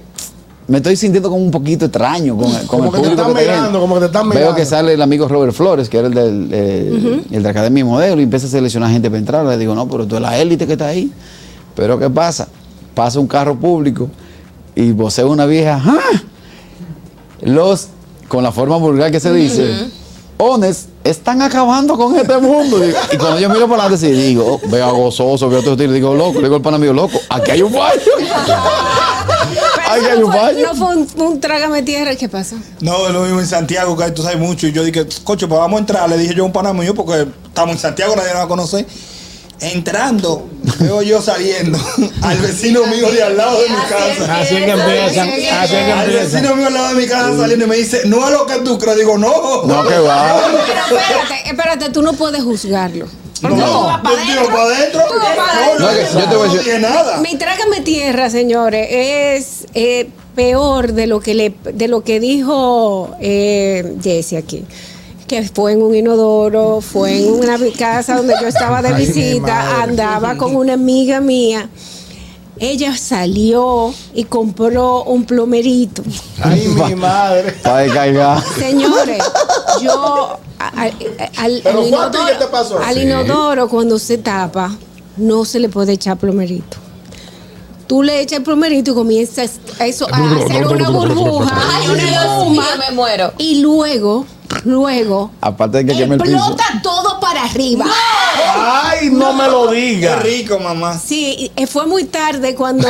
me 0.68 0.78
estoy 0.78 0.96
sintiendo 0.96 1.30
como 1.30 1.42
un 1.44 1.50
poquito 1.50 1.84
extraño 1.84 2.36
con, 2.36 2.50
con 2.52 2.66
Como 2.66 2.84
el 2.86 2.90
que 2.90 2.96
te 2.96 3.02
público 3.02 3.20
están 3.22 3.28
está 3.30 3.40
mirando, 3.40 3.64
yendo. 3.64 3.80
como 3.80 3.94
que 3.94 4.00
te 4.00 4.06
están 4.06 4.28
Veo 4.28 4.38
mirando. 4.38 4.56
que 4.56 4.66
sale 4.66 4.92
el 4.94 5.02
amigo 5.02 5.28
Robert 5.28 5.52
Flores, 5.52 5.88
que 5.88 5.98
era 5.98 6.08
el 6.08 6.14
del 6.14 6.48
eh, 6.52 7.22
el 7.30 7.36
de 7.36 7.40
la 7.40 7.50
Academia 7.50 7.84
de 7.84 7.90
Modelo, 7.90 8.20
y 8.20 8.24
empieza 8.24 8.46
a 8.46 8.50
seleccionar 8.50 8.90
gente 8.90 9.08
para 9.08 9.18
entrar. 9.18 9.46
Le 9.46 9.58
digo, 9.58 9.74
no, 9.74 9.88
pero 9.88 10.06
tú 10.06 10.16
eres 10.16 10.28
la 10.28 10.38
élite 10.38 10.66
que 10.66 10.72
está 10.72 10.88
ahí. 10.88 11.12
Pero 11.76 11.98
¿qué 11.98 12.10
pasa? 12.10 12.48
Pasa 12.94 13.20
un 13.20 13.26
carro 13.28 13.54
público 13.56 14.08
y 14.74 14.90
vocea 14.92 15.26
una 15.26 15.46
vieja, 15.46 15.80
¡ah! 15.84 16.22
los, 17.42 17.88
con 18.28 18.42
la 18.42 18.50
forma 18.52 18.76
vulgar 18.76 19.10
que 19.10 19.20
se 19.20 19.32
dice, 19.32 19.88
ones 20.38 20.86
están 21.04 21.42
acabando 21.42 21.96
con 21.96 22.16
este 22.16 22.38
mundo. 22.38 22.78
Y 23.12 23.16
cuando 23.16 23.38
yo 23.38 23.48
miro 23.50 23.68
para 23.68 23.84
adelante, 23.84 24.06
sí, 24.06 24.12
digo, 24.12 24.58
oh, 24.62 24.68
veo 24.68 24.94
gozoso, 24.96 25.48
veo 25.48 25.62
todo, 25.62 25.76
digo, 25.76 26.14
loco, 26.14 26.34
le 26.34 26.44
digo 26.44 26.56
al 26.56 26.62
pana 26.62 26.78
mío, 26.78 26.92
loco, 26.92 27.18
aquí 27.28 27.52
hay 27.52 27.62
un 27.62 27.72
fallo. 27.72 28.00
Ay, 29.88 30.00
que 30.02 30.06
hay 30.10 30.16
un 30.16 30.22
no, 30.22 30.32
fue, 30.32 30.40
fallo. 30.40 30.66
no 30.66 30.74
fue 30.74 30.96
un, 30.96 31.08
un 31.22 31.40
trágame 31.40 31.82
tierra, 31.82 32.14
¿qué 32.16 32.28
pasó? 32.28 32.56
No, 32.80 33.06
es 33.06 33.12
lo 33.12 33.22
mismo 33.22 33.40
en 33.40 33.46
Santiago, 33.46 33.96
que 33.96 34.10
tú 34.10 34.22
sabes 34.22 34.38
mucho. 34.38 34.66
Y 34.66 34.72
yo 34.72 34.82
dije, 34.84 35.06
coche, 35.24 35.46
pues 35.46 35.58
vamos 35.60 35.76
a 35.78 35.80
entrar. 35.80 36.08
Le 36.08 36.18
dije 36.18 36.34
yo 36.34 36.42
a 36.42 36.46
un 36.46 36.52
pana 36.52 36.72
mío, 36.72 36.94
porque 36.94 37.26
estamos 37.46 37.76
en 37.76 37.80
Santiago, 37.80 38.14
nadie 38.16 38.30
nos 38.30 38.38
va 38.40 38.44
a 38.44 38.48
conocer. 38.48 38.86
Entrando, 39.58 40.46
veo 40.80 41.00
yo 41.00 41.22
saliendo 41.22 41.78
al 42.22 42.36
vecino 42.38 42.84
mío 42.88 43.10
de 43.10 43.22
al 43.22 43.38
lado 43.38 43.58
de 43.62 43.70
mi 43.70 43.76
casa. 43.88 44.38
Así 44.40 44.54
que 44.54 44.70
empiezan. 44.70 45.28
Así 45.30 45.36
que 45.40 45.50
Al 45.50 46.04
empiezan. 46.04 46.32
vecino 46.42 46.56
mío 46.56 46.66
al 46.66 46.74
lado 46.74 46.88
de 46.94 46.94
mi 47.00 47.06
casa 47.08 47.36
saliendo 47.38 47.64
y 47.64 47.68
me 47.68 47.76
dice, 47.76 48.02
no 48.04 48.26
es 48.26 48.32
lo 48.32 48.44
que 48.44 48.56
tú 48.56 48.78
crees. 48.78 48.98
Digo, 48.98 49.16
no. 49.16 49.62
No, 49.64 49.86
que 49.88 49.98
va. 49.98 50.42
Pero 50.66 50.98
espérate, 50.98 51.48
espérate, 51.50 51.88
tú 51.90 52.02
no 52.02 52.12
puedes 52.12 52.42
juzgarlo. 52.42 53.06
No, 53.42 54.02
yo 54.02 54.16
tiro 54.26 54.46
para 54.46 54.62
adentro. 54.64 55.00
No, 55.00 55.78
No, 55.78 55.78
no, 55.78 55.88
que 55.88 56.20
yo 56.20 56.28
te 56.28 56.36
voy 56.36 56.48
a 56.48 56.52
no 56.52 56.54
decir- 56.58 56.80
nada. 56.80 57.16
Mi 57.18 57.36
trágame 57.36 57.80
tierra, 57.80 58.30
señores, 58.30 58.86
es 58.90 59.66
eh, 59.74 60.08
peor 60.34 60.92
de 60.92 61.06
lo 61.06 61.20
que 61.20 61.34
le, 61.34 61.54
de 61.72 61.88
lo 61.88 62.02
que 62.02 62.20
dijo 62.20 63.10
eh, 63.20 63.96
Jesse 64.02 64.34
aquí. 64.34 64.64
Que 65.26 65.42
fue 65.42 65.72
en 65.72 65.82
un 65.82 65.94
inodoro, 65.94 66.80
fue 66.80 67.16
en 67.26 67.32
una 67.34 67.58
casa 67.76 68.16
donde 68.16 68.34
yo 68.40 68.46
estaba 68.46 68.80
de 68.80 68.92
visita, 68.94 69.82
andaba 69.82 70.36
con 70.36 70.54
una 70.54 70.74
amiga 70.74 71.20
mía. 71.20 71.68
Ella 72.58 72.96
salió 72.96 73.92
y 74.14 74.24
compró 74.24 75.02
un 75.04 75.24
plomerito. 75.26 76.02
Ay, 76.42 76.68
mi 76.68 76.94
madre. 76.96 77.52
Para. 77.62 78.40
Señores, 78.58 79.22
yo 79.82 80.38
al, 80.58 81.60
Pero, 81.62 81.80
al 81.82 81.88
¿fue 81.88 82.04
a 82.04 82.10
ti 82.10 82.18
que 82.28 82.34
te 82.38 82.46
pasó? 82.46 82.78
al 82.78 82.94
Sí. 82.94 83.02
inodoro 83.02 83.68
cuando 83.68 83.98
se 83.98 84.18
tapa, 84.18 84.72
no 85.16 85.44
se 85.44 85.58
le 85.60 85.68
puede 85.68 85.92
echar 85.92 86.16
plomerito. 86.16 86.78
Tú 87.86 88.02
le 88.02 88.20
echas 88.20 88.38
el 88.38 88.44
plomerito 88.44 88.90
y 88.90 88.94
comienzas 88.94 89.52
a 89.78 89.86
eso 89.86 90.08
a 90.12 90.16
hacer 90.16 90.66
una 90.66 90.90
burbuja, 90.90 91.54
Ay, 91.76 91.88
una 91.88 92.02
espuma, 92.02 92.62
mío, 92.62 92.70
me 92.88 92.94
muero. 92.96 93.32
y 93.38 93.60
luego, 93.60 94.26
luego 94.64 95.30
Aparte 95.40 95.78
de 95.78 95.86
que 95.86 95.96
queme 95.96 96.16
el 96.16 96.20
piso. 96.20 96.36
explota 96.36 96.64
todo 96.82 97.20
para 97.20 97.44
arriba. 97.44 97.86
Ay, 98.56 99.10
no 99.10 99.32
me 99.34 99.46
lo 99.48 99.70
Qué 99.70 99.76
digas. 99.76 100.20
rico, 100.20 100.58
mamá. 100.58 100.98
Sí, 100.98 101.52
eh, 101.54 101.66
fue 101.68 101.86
muy 101.86 102.04
tarde 102.04 102.56
cuando 102.56 102.88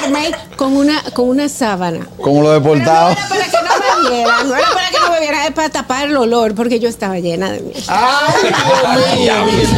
sacarme 0.00 0.30
con 0.56 0.76
una 0.76 1.02
con 1.12 1.28
una 1.28 1.48
sábana. 1.48 2.06
Como 2.22 2.42
lo 2.42 2.48
Pero 2.48 2.60
no 2.60 2.72
deportado. 2.72 3.10
era 3.10 3.28
para 3.28 3.44
que 3.44 3.56
no 3.62 4.02
me 4.02 4.10
vieran, 4.10 4.48
no 4.48 4.56
era 4.56 4.68
para 4.72 4.90
que 4.90 4.97
no 5.18 5.24
me 5.24 5.30
vieran, 5.30 5.46
es 5.46 5.52
para 5.52 5.68
tapar 5.70 6.06
el 6.08 6.16
olor, 6.16 6.54
porque 6.54 6.78
yo 6.78 6.88
estaba 6.88 7.18
llena 7.18 7.50
de 7.52 7.60
mierda. 7.60 7.82
Ay, 7.88 9.22
Dios 9.22 9.46
mío. 9.46 9.68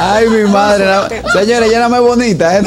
Ay, 0.00 0.28
mi 0.28 0.42
madre. 0.50 0.84
la- 0.86 1.08
Señores, 1.32 1.70
ya 1.72 1.80
no 1.80 1.88
me 1.88 1.98
bonita. 1.98 2.56
¿eh? 2.58 2.62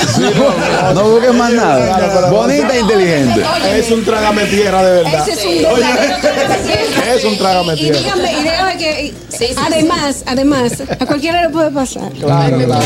No 0.94 1.04
busques 1.10 1.34
más 1.34 1.51
nada. 1.54 2.30
Bonita 2.30 2.75
e 2.75 2.80
inteligente. 2.82 3.42
Es 3.75 3.90
un 3.92 4.04
trágame 4.04 4.46
tierra 4.46 4.84
de 4.84 5.04
verdad. 5.04 5.28
Ese 5.30 5.32
es 5.34 5.46
un 5.46 5.78
trágame 5.78 6.58
tierra. 6.68 7.13
Es 7.16 7.24
un 7.25 7.38
trágame 7.38 7.74
Y- 7.74 7.75
y 7.75 7.78
tierra. 7.84 8.00
díganme, 8.00 8.32
y 8.34 8.44
díganme 8.44 8.78
que 8.78 9.13
Sí, 9.30 9.48
sí, 9.48 9.56
además, 9.58 10.24
además, 10.28 10.74
a 11.00 11.06
cualquiera 11.06 11.42
le 11.44 11.50
puede 11.50 11.72
pasar. 11.72 12.12
Claro, 12.12 12.58
claro. 12.58 12.82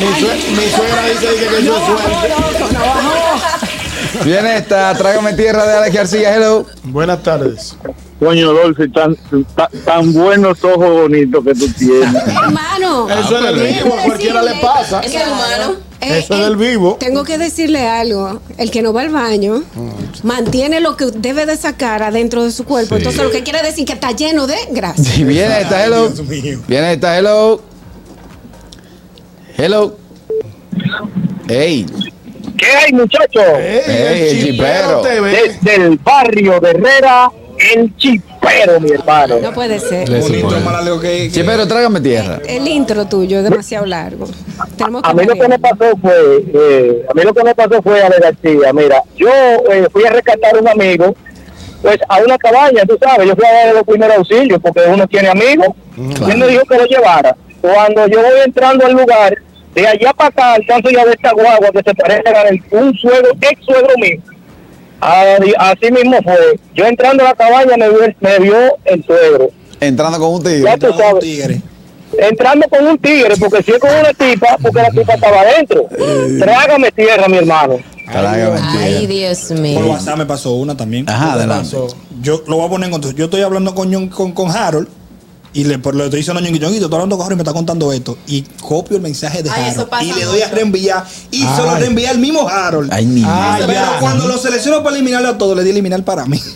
Mi, 0.00 0.20
sue- 0.20 0.50
mi 0.50 0.70
suegra 0.70 1.02
dice 1.06 1.26
que, 1.38 1.48
suerte. 1.48 1.62
No, 1.62 1.78
no, 2.58 3.02
no. 3.02 3.55
Viene 4.24 4.56
esta, 4.58 4.94
trágame 4.94 5.32
tierra 5.34 5.66
de 5.66 5.72
Alex 5.74 5.94
García. 5.94 6.34
Hello. 6.34 6.66
Buenas 6.84 7.22
tardes. 7.22 7.76
Coño, 8.18 8.52
Dolce, 8.52 8.88
tan, 8.88 9.14
tan, 9.54 9.68
tan 9.84 10.12
buenos 10.12 10.64
ojos 10.64 10.88
bonitos 11.02 11.44
que 11.44 11.54
tú 11.54 11.68
tienes. 11.78 12.14
Hermano. 12.26 13.08
Eso 13.10 13.38
es 13.38 13.44
del 13.56 13.74
vivo, 13.74 13.94
a 13.98 14.02
cualquiera 14.04 14.42
le 14.42 14.54
pasa. 14.60 15.00
Ese 15.00 15.18
es 15.18 15.26
humano. 15.26 15.74
eh, 16.00 16.18
Eso 16.18 16.34
es 16.34 16.40
eh, 16.40 16.44
del 16.44 16.56
vivo. 16.56 16.96
Tengo 16.98 17.24
que 17.24 17.36
decirle 17.36 17.86
algo. 17.86 18.40
El 18.56 18.70
que 18.70 18.80
no 18.80 18.94
va 18.94 19.02
al 19.02 19.10
baño 19.10 19.62
mantiene 20.22 20.80
lo 20.80 20.96
que 20.96 21.06
debe 21.06 21.44
de 21.44 21.56
sacar 21.58 22.02
adentro 22.02 22.42
de 22.44 22.52
su 22.52 22.64
cuerpo. 22.64 22.96
Entonces, 22.96 23.22
lo 23.22 23.30
que 23.30 23.42
quiere 23.42 23.62
decir 23.62 23.84
que 23.84 23.92
está 23.92 24.12
lleno 24.12 24.46
de 24.46 24.56
grasa. 24.70 25.02
Sí, 25.04 25.22
viene 25.24 25.60
esta, 25.60 25.84
hello. 25.84 26.10
Viene 26.66 26.92
esta, 26.94 27.18
hello. 27.18 27.60
Hello. 29.58 29.96
Hey. 31.48 31.86
¿Qué 32.56 32.66
hay, 32.66 32.92
muchachos? 32.92 33.42
Ey, 33.58 33.82
el 34.30 34.44
chipero. 34.44 35.02
Desde 35.02 35.74
el 35.76 35.98
barrio 35.98 36.60
de 36.60 36.70
Herrera, 36.70 37.30
el 37.74 37.94
chipero, 37.96 38.80
mi 38.80 38.90
hermano. 38.92 39.36
No 39.40 39.52
puede 39.52 39.78
ser. 39.80 40.08
Bonito, 40.08 41.00
que, 41.00 41.08
que- 41.08 41.30
Chipero, 41.32 41.66
trágame 41.66 42.00
tierra. 42.00 42.40
El 42.46 42.66
intro 42.68 43.06
tuyo 43.06 43.38
es 43.38 43.44
demasiado 43.44 43.86
largo. 43.86 44.26
Que 44.76 44.84
A 44.84 45.12
mí 45.14 45.24
lo 45.24 45.34
que 45.34 45.48
me 45.48 45.58
pasó 45.58 45.84
fue, 46.00 46.44
eh, 46.54 47.06
a 47.08 47.14
mí 47.14 47.22
lo 47.22 47.34
que 47.34 47.44
me 47.44 47.54
pasó 47.54 47.82
fue 47.82 48.02
Ale 48.02 48.16
García, 48.20 48.72
mira, 48.72 49.02
yo 49.16 49.28
eh, 49.70 49.86
fui 49.92 50.04
a 50.04 50.10
rescatar 50.10 50.56
a 50.56 50.58
un 50.60 50.68
amigo, 50.68 51.14
pues 51.82 51.98
a 52.08 52.18
una 52.18 52.38
cabaña, 52.38 52.82
tú 52.86 52.98
sabes, 53.00 53.26
yo 53.28 53.34
fui 53.36 53.44
a 53.44 53.52
darle 53.52 53.74
los 53.74 53.84
primeros 53.84 54.16
auxilios 54.18 54.60
porque 54.62 54.80
uno 54.88 55.06
tiene 55.06 55.28
amigos, 55.28 55.68
y 55.96 56.30
él 56.30 56.38
me 56.38 56.46
dijo 56.48 56.62
que 56.64 56.76
lo 56.78 56.84
llevara. 56.86 57.36
Cuando 57.60 58.06
yo 58.06 58.20
voy 58.20 58.40
entrando 58.44 58.86
al 58.86 58.92
lugar, 58.92 59.36
de 59.76 59.86
allá 59.86 60.12
para 60.14 60.28
acá 60.30 60.54
alcanzo 60.54 60.88
ya 60.90 61.04
de 61.04 61.12
esta 61.12 61.32
guagua 61.32 61.70
que 61.70 61.82
se 61.84 61.94
parece 61.94 62.22
a 62.30 62.76
un 62.78 62.94
suegro, 62.94 63.30
ex 63.42 63.64
suegro 63.64 63.94
mío. 63.98 64.20
Así, 65.00 65.92
mismo 65.92 66.16
fue. 66.22 66.58
Yo 66.74 66.86
entrando 66.86 67.22
a 67.22 67.28
la 67.28 67.34
cabaña 67.34 67.76
me 67.76 67.88
vio, 67.90 67.98
me 68.20 68.38
vio 68.38 68.56
el 68.86 69.04
suegro. 69.04 69.50
Entrando 69.78 70.18
con 70.18 70.34
un 70.34 70.42
Ya 70.42 70.50
tigre. 70.50 70.78
tú 70.78 70.86
un 70.86 70.98
sabes. 70.98 71.22
tigre. 71.22 71.60
entrando 72.18 72.66
con 72.70 72.86
un 72.86 72.98
tigre, 72.98 73.34
porque 73.38 73.62
si 73.62 73.72
es 73.72 73.78
con 73.78 73.90
una 73.90 74.14
tipa, 74.14 74.56
porque 74.62 74.80
la 74.80 74.90
tipa 74.90 75.12
estaba 75.14 75.40
adentro. 75.42 75.86
Trágame 76.38 76.90
tierra, 76.92 77.28
mi 77.28 77.36
hermano. 77.36 77.78
Trágame 78.10 78.58
Ay, 78.62 79.06
tierra. 79.06 79.06
Dios 79.08 79.44
Por 79.48 79.58
mío. 79.58 79.86
WhatsApp 79.90 80.16
me 80.16 80.24
pasó 80.26 80.54
una 80.54 80.74
también. 80.74 81.06
Ajá, 81.08 81.34
adelante. 81.34 81.76
Yo 82.22 82.42
lo 82.46 82.56
voy 82.56 82.66
a 82.66 82.68
poner 82.70 82.86
en 82.86 82.92
contexto. 82.92 83.18
Yo 83.18 83.26
estoy 83.26 83.42
hablando 83.42 83.74
con, 83.74 84.08
con, 84.08 84.32
con 84.32 84.50
Harold 84.50 84.88
y 85.56 85.64
le, 85.64 85.78
por, 85.78 85.94
le 85.94 86.04
estoy 86.04 86.18
diciendo 86.20 86.38
a 86.38 86.42
Ñonguito, 86.44 86.66
Ñonguito, 86.66 86.84
estoy 86.84 86.96
hablando 86.98 87.16
con 87.16 87.24
Harold 87.24 87.32
y 87.32 87.36
me 87.38 87.42
está 87.42 87.52
contando 87.54 87.90
esto. 87.90 88.18
Y 88.26 88.42
copio 88.60 88.96
el 88.98 89.02
mensaje 89.02 89.42
de 89.42 89.48
Ay, 89.48 89.70
Harold 89.74 89.88
y 90.02 90.12
le 90.12 90.24
doy 90.26 90.42
a 90.42 90.48
reenviar. 90.48 91.06
Y 91.30 91.38
se 91.40 91.62
lo 91.62 91.70
Ay. 91.70 91.80
reenvía 91.80 92.10
al 92.10 92.18
mismo 92.18 92.46
Harold. 92.46 92.92
Ay, 92.92 93.06
ni 93.06 93.22
Ah, 93.24 93.56
Pero 93.60 93.72
ya. 93.72 93.96
cuando 93.98 94.28
lo 94.28 94.36
selecciono 94.36 94.82
para 94.82 94.96
eliminarlo 94.96 95.28
a 95.30 95.38
todo, 95.38 95.54
le 95.54 95.64
di 95.64 95.70
eliminar 95.70 96.04
para 96.04 96.26
mí. 96.26 96.38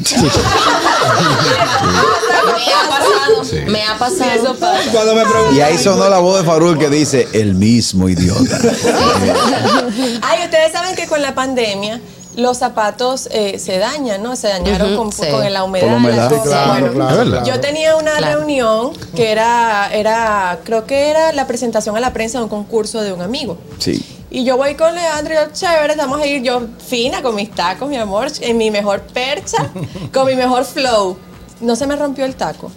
Me 2.60 2.72
ha 2.72 2.88
pasado. 2.88 3.70
Me 3.70 3.82
ha 3.84 3.98
pasado. 3.98 4.30
Eso 4.34 4.54
pasa. 4.56 4.90
cuando 4.92 5.14
me 5.14 5.22
preguntan. 5.22 5.56
Y 5.56 5.60
ahí 5.60 5.78
sonó 5.78 6.08
la 6.08 6.18
voz 6.18 6.38
de 6.40 6.44
Farul 6.46 6.78
que 6.78 6.88
dice, 6.90 7.26
el 7.32 7.54
mismo 7.54 8.08
idiota. 8.08 8.58
Ay, 10.22 10.44
ustedes 10.44 10.72
saben 10.72 10.94
que 10.94 11.06
con 11.06 11.22
la 11.22 11.34
pandemia 11.34 12.00
los 12.36 12.58
zapatos 12.58 13.28
eh, 13.32 13.58
se 13.58 13.78
dañan, 13.78 14.22
¿no? 14.22 14.36
Se 14.36 14.48
dañaron 14.48 14.96
con, 14.96 15.12
sí. 15.12 15.22
con 15.30 15.52
la 15.52 15.64
humedad. 15.64 15.84
Por 15.86 15.92
la 15.92 15.96
humedad. 15.98 16.16
las 16.16 16.28
Sí, 16.32 16.38
cosas. 16.38 16.52
claro, 16.52 16.70
Bueno, 16.80 16.92
claro, 16.94 17.10
Es 17.22 17.30
verdad. 17.30 17.44
Yo 17.44 17.60
tenía 17.60 17.96
una 17.96 18.12
Claro. 18.16 18.38
reunión 18.38 18.92
que 19.16 19.30
era, 19.32 19.90
era, 19.92 20.60
creo 20.64 20.86
que 20.86 21.10
era 21.10 21.32
la 21.32 21.46
presentación 21.46 21.96
a 21.96 22.00
la 22.00 22.12
prensa 22.12 22.38
de 22.38 22.44
un 22.44 22.50
concurso 22.50 23.00
de 23.02 23.12
un 23.12 23.20
amigo. 23.22 23.58
Sí. 23.78 24.04
Y 24.30 24.44
yo 24.44 24.56
voy 24.56 24.76
con 24.76 24.94
Leandro 24.94 25.34
y 25.34 25.36
yo, 25.36 25.52
chévere, 25.52 25.94
estamos 25.94 26.20
a 26.20 26.26
ir 26.26 26.42
yo 26.42 26.62
fina 26.86 27.20
con 27.20 27.34
mis 27.34 27.50
tacos, 27.50 27.88
mi 27.88 27.96
amor, 27.96 28.28
en 28.40 28.56
mi 28.58 28.70
mejor 28.70 29.00
percha, 29.00 29.70
con 30.12 30.26
mi 30.26 30.36
mejor 30.36 30.64
flow. 30.64 31.16
No 31.60 31.74
se 31.74 31.86
me 31.86 31.96
rompió 31.96 32.24
el 32.24 32.36
taco. 32.36 32.70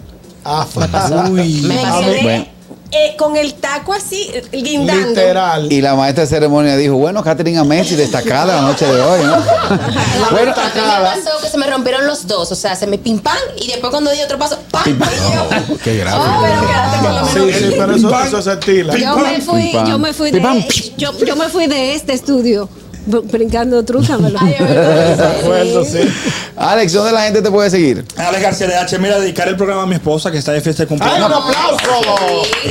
Ah, 0.44 0.66
fue. 0.68 0.84
Uy. 1.30 1.62
Me 1.62 1.74
Me 1.74 1.82
pasó. 1.82 2.00
quedé 2.00 2.22
Bueno. 2.22 2.46
Eh, 2.94 3.16
con 3.18 3.36
el 3.36 3.54
taco 3.54 3.92
así, 3.92 4.30
eh, 4.32 4.42
guindando. 4.52 5.08
Literal. 5.08 5.72
Y 5.72 5.80
la 5.80 5.94
maestra 5.94 6.24
de 6.24 6.30
ceremonia 6.30 6.76
dijo, 6.76 6.94
bueno, 6.94 7.22
Catherine 7.22 7.62
Messi 7.64 7.96
destacada 7.96 8.56
la 8.56 8.62
noche 8.62 8.86
de 8.86 9.00
hoy, 9.00 9.24
¿no? 9.24 9.32
bueno, 10.30 10.52
A 10.52 10.64
mí 10.64 10.80
me 10.80 11.04
pasó 11.04 11.30
que 11.42 11.48
se 11.48 11.58
me 11.58 11.66
rompieron 11.66 12.06
los 12.06 12.26
dos, 12.26 12.50
o 12.52 12.54
sea, 12.54 12.76
se 12.76 12.86
me 12.86 12.98
pim 12.98 13.18
pam 13.18 13.36
y 13.56 13.66
después 13.68 13.90
cuando 13.90 14.10
di 14.10 14.20
otro 14.22 14.38
paso, 14.38 14.58
pam. 14.70 14.84
Yo, 15.68 15.76
Qué 15.82 15.96
grave. 15.96 16.18
Oh, 16.24 16.42
pero 16.42 16.60
quédate 16.66 16.98
con 17.04 17.14
lo 17.16 17.26
Sí, 17.26 17.38
menos. 17.38 17.56
sí, 17.58 17.74
pero 17.78 17.96
eso, 17.96 18.20
eso 18.24 18.42
se 18.42 18.52
estila. 18.52 18.96
Yo 18.96 19.16
me 19.16 19.40
fui, 19.40 19.72
yo 19.72 19.98
me 19.98 20.12
fui 20.12 20.30
de, 20.30 20.40
yo, 20.96 21.18
yo 21.18 21.36
me 21.36 21.48
fui 21.48 21.66
de 21.66 21.94
este 21.94 22.12
estudio 22.12 22.68
brincando 23.06 23.84
trúcamelo. 23.84 24.38
Ay, 24.40 24.54
sí. 25.90 26.00
Alex, 26.56 26.92
¿dónde 26.92 27.12
la 27.12 27.22
gente 27.22 27.42
te 27.42 27.50
puede 27.50 27.68
seguir? 27.70 28.04
Alex 28.16 28.42
García 28.42 28.66
de 28.68 28.76
H, 28.76 28.98
mira, 28.98 29.18
dedicar 29.18 29.48
el 29.48 29.56
programa 29.56 29.82
a 29.82 29.86
mi 29.86 29.94
esposa 29.94 30.30
que 30.30 30.38
está 30.38 30.52
de 30.52 30.60
fiesta 30.60 30.84
de 30.84 30.88
¡Ay, 30.94 30.98
cumpleaños. 30.98 31.26
un 31.26 31.32
aplauso! 31.32 32.04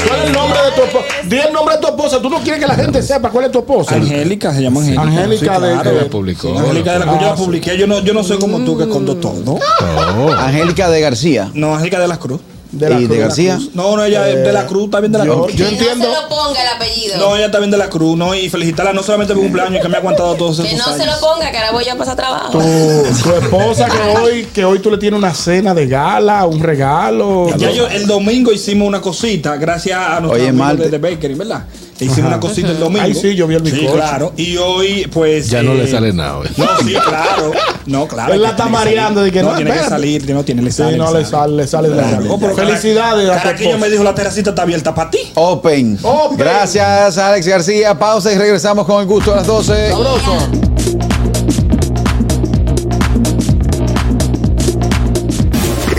¿Cuál 0.08 0.20
es 0.22 0.26
el 0.28 0.34
nombre 0.34 0.60
de 0.64 0.72
tu 0.76 0.82
esposa? 0.84 1.06
Di 1.28 1.38
el 1.38 1.54
nombre 1.54 1.76
de 1.76 1.82
tu 1.82 1.88
esposa. 1.88 2.22
Tú 2.22 2.30
no 2.30 2.40
quieres 2.42 2.60
que 2.62 2.68
la 2.68 2.76
gente 2.76 3.02
sepa 3.04 3.30
cuál 3.30 3.46
es 3.46 3.52
tu 3.52 3.60
esposa. 3.60 3.96
Angélica, 3.96 4.54
se 4.54 4.62
llama 4.62 4.80
Angélica. 4.80 5.02
Angélica 5.04 5.60
de- 5.60 5.74
claro. 5.74 5.92
La 6.02 6.06
publicó. 6.10 6.58
Angélica 6.58 6.94
de 6.94 7.00
la 7.00 7.06
Cruz, 7.06 7.20
yo 7.22 7.28
la 7.28 7.36
publiqué. 7.36 7.78
Yo 7.78 7.88
no, 7.88 8.00
yo 8.00 8.14
no 8.14 8.24
soy 8.24 8.40
como 8.40 8.60
tú 8.64 8.78
que 8.78 8.84
escondo 8.84 9.18
todo. 9.18 9.60
Oh. 9.60 10.32
Angélica 10.34 10.90
de 10.90 11.02
García. 11.02 11.50
No, 11.54 11.74
Angélica 11.76 12.00
de 12.00 12.08
la 12.08 12.18
Cruz. 12.18 12.40
De 12.74 12.90
la 12.90 13.00
¿Y 13.00 13.04
de 13.04 13.08
Cruz. 13.08 13.20
García? 13.20 13.60
No, 13.76 13.96
no, 13.96 14.04
ella 14.04 14.28
es 14.30 14.44
de 14.44 14.52
la 14.52 14.66
Cruz, 14.66 14.86
está 14.86 15.00
bien 15.00 15.12
de 15.12 15.20
la 15.20 15.26
Yo, 15.26 15.44
Cruz. 15.44 15.56
yo 15.56 15.66
que 15.66 15.72
entiendo. 15.74 16.08
no 16.08 16.14
se 16.16 16.22
lo 16.24 16.28
ponga 16.30 16.62
el 16.62 16.68
apellido. 16.76 17.18
No, 17.18 17.36
ella 17.36 17.46
está 17.46 17.60
bien 17.60 17.70
de 17.72 17.78
la 17.78 17.88
Cruz, 17.90 18.18
¿no? 18.18 18.34
Y 18.34 18.50
felicitarla 18.50 18.94
no 18.94 19.04
solamente 19.04 19.34
por 19.36 19.44
cumpleaños, 19.44 19.80
que 19.82 19.88
me 19.88 19.96
ha 19.96 20.00
aguantado 20.00 20.34
todos 20.36 20.60
que 20.60 20.68
esos 20.74 20.80
no 20.88 20.96
se 20.96 21.04
años. 21.04 21.16
lo 21.22 21.28
ponga, 21.28 21.52
que 21.52 21.58
ahora 21.58 21.72
voy 21.72 21.86
yo 21.86 21.94
a 21.94 21.96
pasar 21.96 22.16
trabajo. 22.16 22.50
Tu, 22.52 22.60
tu 23.24 23.36
esposa 23.36 23.86
que 23.88 24.20
hoy, 24.20 24.46
que 24.46 24.66
hoy 24.66 24.80
tú 24.80 24.90
le 24.90 24.98
tienes 24.98 25.18
una 25.18 25.34
cena 25.36 25.74
de 25.74 25.86
gala, 25.88 26.46
un 26.48 26.60
regalo. 26.62 27.48
Ya 27.58 27.70
yo, 27.72 27.88
el 27.88 28.08
domingo 28.08 28.52
hicimos 28.52 28.88
una 28.88 29.02
cosita, 29.02 29.56
gracias 29.58 30.00
a 30.00 30.20
nuestros 30.20 30.50
amigos 30.50 30.80
de 30.80 30.90
The 30.90 30.98
Bakery, 30.98 31.36
¿verdad? 31.36 31.66
Que 31.98 32.06
hicimos 32.06 32.28
una 32.30 32.40
cosita 32.40 32.70
el 32.72 32.80
domingo. 32.80 33.04
Ay, 33.04 33.14
sí, 33.14 33.36
yo 33.36 33.46
vi 33.48 33.56
el 33.56 33.64
Sí, 33.66 33.72
bizcocho. 33.72 33.94
claro. 33.94 34.34
Y 34.36 34.58
hoy, 34.58 35.08
pues. 35.14 35.50
Ya 35.50 35.62
no 35.62 35.74
eh, 35.74 35.76
le 35.84 35.88
sale 35.88 36.12
nada. 36.12 36.38
hoy. 36.40 36.48
No, 36.58 36.66
sí, 36.80 36.94
claro. 36.94 37.52
No, 37.86 38.08
claro. 38.10 38.34
Él 38.34 38.42
la 38.42 38.50
está 38.50 38.66
mareando, 38.68 39.22
de 39.22 39.32
que 39.32 39.44
no, 39.44 39.52
no, 39.52 39.56
tiene 39.56 39.72
que 39.74 39.80
salir, 39.84 40.30
no 40.34 40.44
tiene, 40.44 40.62
le 40.64 40.72
Sí, 40.72 40.78
sale. 40.78 40.98
no 40.98 41.14
le 41.14 41.24
sale, 41.24 41.56
le 41.56 41.68
sale 41.68 41.90
de 41.90 41.96
la 41.96 42.04
Claro. 42.04 42.26
Oh, 42.34 42.40
pero 42.40 42.56
Felicidades 42.56 43.30
Caraquillo 43.30 43.78
me 43.78 43.90
dijo 43.90 44.04
la 44.04 44.16
terracita 44.16 44.50
está 44.50 44.64
abierta 44.64 44.94
para 44.96 45.12
ti. 45.12 45.20
Open. 45.36 46.00
Open. 46.02 46.38
Gracias, 46.38 47.18
Alex 47.18 47.48
García. 47.48 47.98
Pausa 47.98 48.34
y 48.34 48.38
regresamos 48.38 48.86
con 48.88 49.00
el 49.02 49.08
gusto 49.08 49.32
a 49.34 49.38
las 49.38 49.48
12. 49.48 49.90
Sabroso. 49.92 50.50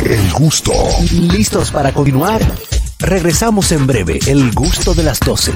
El 0.07 0.33
gusto. 0.33 0.73
¿Listos 1.33 1.71
para 1.71 1.93
continuar? 1.93 2.41
Regresamos 3.05 3.71
en 3.73 3.87
breve. 3.87 4.19
El 4.27 4.51
gusto 4.53 4.95
de 4.95 5.03
las 5.03 5.21
12. 5.21 5.53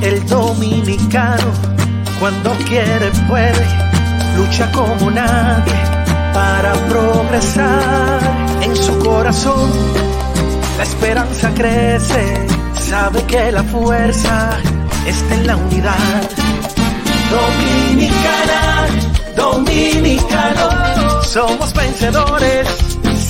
El 0.00 0.26
dominicano, 0.26 1.52
cuando 2.18 2.52
quiere, 2.66 3.10
puede, 3.28 3.66
lucha 4.34 4.72
como 4.72 5.10
nadie 5.10 5.74
para 6.32 6.72
progresar. 6.88 8.18
En 8.62 8.74
su 8.74 8.98
corazón, 9.00 9.70
la 10.78 10.84
esperanza 10.84 11.52
crece, 11.54 12.46
sabe 12.72 13.24
que 13.24 13.52
la 13.52 13.62
fuerza 13.62 14.58
está 15.06 15.34
en 15.34 15.46
la 15.46 15.56
unidad. 15.56 16.30
Dominicana, 17.30 18.86
dominicano, 19.36 21.22
somos 21.24 21.74
vencedores 21.74 22.95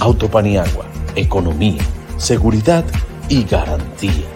Autopaniagua, 0.00 0.84
economía, 1.14 1.82
seguridad 2.18 2.84
y 3.28 3.44
garantía. 3.44 4.35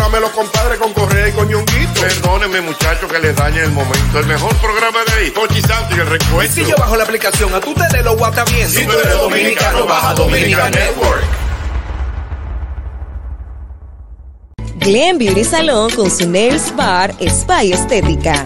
los 0.09 0.31
compadres 0.31 0.79
con 0.79 0.93
Correa 0.93 1.29
y 1.29 1.31
con 1.31 1.47
Ñonguito. 1.47 2.01
Perdónenme, 2.01 2.61
muchachos, 2.61 3.11
que 3.11 3.19
les 3.19 3.35
dañe 3.35 3.61
el 3.61 3.71
momento. 3.71 4.19
El 4.19 4.25
mejor 4.25 4.53
programa 4.57 4.99
de 5.05 5.13
ahí, 5.13 5.31
Pochi 5.31 5.61
Santo 5.61 5.95
y 5.95 5.99
el 5.99 6.07
Y 6.07 6.09
recuento. 6.09 6.53
si 6.53 6.65
yo 6.65 6.75
bajo 6.77 6.95
la 6.95 7.03
aplicación, 7.03 7.53
a 7.53 7.59
tu 7.61 7.73
tele 7.73 8.03
lo 8.03 8.17
guata 8.17 8.43
bien. 8.45 8.67
Si 8.69 8.85
tú 8.85 8.91
eres 8.91 9.17
dominicano, 9.17 9.85
baja 9.85 10.13
Dominican 10.15 10.71
Network. 10.71 11.23
Glen 14.79 15.19
Beauty 15.19 15.43
Salon 15.43 15.91
con 15.91 16.09
su 16.09 16.27
Nails 16.27 16.75
Bar 16.75 17.13
Spa 17.19 17.63
y 17.63 17.71
Estética. 17.73 18.45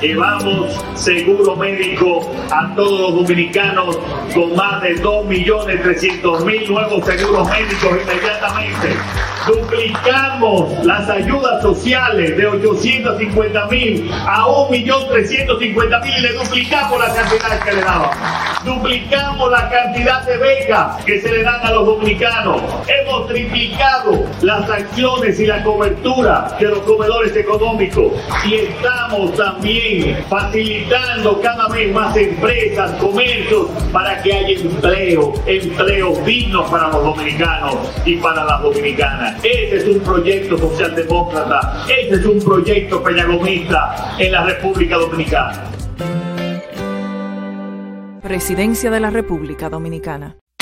Llevamos 0.00 0.84
seguro 0.94 1.56
médico 1.56 2.30
a 2.52 2.72
todos 2.76 3.00
los 3.00 3.26
dominicanos 3.26 3.98
con 4.32 4.54
más 4.54 4.80
de 4.82 4.94
2.300.000 5.02 6.68
nuevos 6.68 7.04
seguros 7.04 7.48
médicos 7.48 7.90
inmediatamente. 8.02 8.96
Duplicamos 9.48 10.84
las 10.84 11.08
ayudas 11.08 11.62
sociales 11.62 12.36
de 12.36 12.50
850.000 12.50 14.10
a 14.26 14.44
1.350.000 14.44 16.18
y 16.18 16.20
le 16.20 16.32
duplicamos 16.34 16.98
la 16.98 17.14
cantidad 17.14 17.64
que 17.64 17.72
le 17.72 17.80
daban. 17.80 18.10
Duplicamos 18.62 19.50
la 19.50 19.70
cantidad 19.70 20.22
de 20.26 20.36
becas 20.36 21.02
que 21.04 21.22
se 21.22 21.32
le 21.32 21.42
dan 21.44 21.66
a 21.66 21.70
los 21.72 21.86
dominicanos. 21.86 22.60
Hemos 22.88 23.28
triplicado 23.28 24.26
las 24.42 24.68
acciones 24.68 25.40
y 25.40 25.46
la 25.46 25.62
cobertura 25.62 26.54
de 26.60 26.66
los 26.66 26.80
comedores 26.80 27.34
económicos. 27.34 28.12
Y 28.44 28.54
estamos 28.54 29.34
también 29.34 30.24
facilitando 30.28 31.40
cada 31.40 31.68
vez 31.68 31.90
más 31.94 32.14
empresas, 32.14 32.90
comercios, 33.00 33.68
para 33.92 34.22
que 34.22 34.34
haya 34.34 34.60
empleo, 34.60 35.32
empleos 35.46 36.22
dignos 36.26 36.70
para 36.70 36.88
los 36.88 37.02
dominicanos 37.02 37.76
y 38.04 38.16
para 38.16 38.44
las 38.44 38.62
dominicanas. 38.62 39.37
Ese 39.42 39.76
es 39.76 39.86
un 39.86 40.00
proyecto 40.00 40.58
socialdemócrata, 40.58 41.84
ese 41.88 42.14
es 42.14 42.24
un 42.26 42.40
proyecto 42.40 43.02
peñagomista 43.02 44.16
en 44.18 44.32
la 44.32 44.44
República 44.44 44.96
Dominicana. 44.96 45.64
Presidencia 48.22 48.90
de 48.90 49.00
la 49.00 49.10
República 49.10 49.68
Dominicana. 49.68 50.36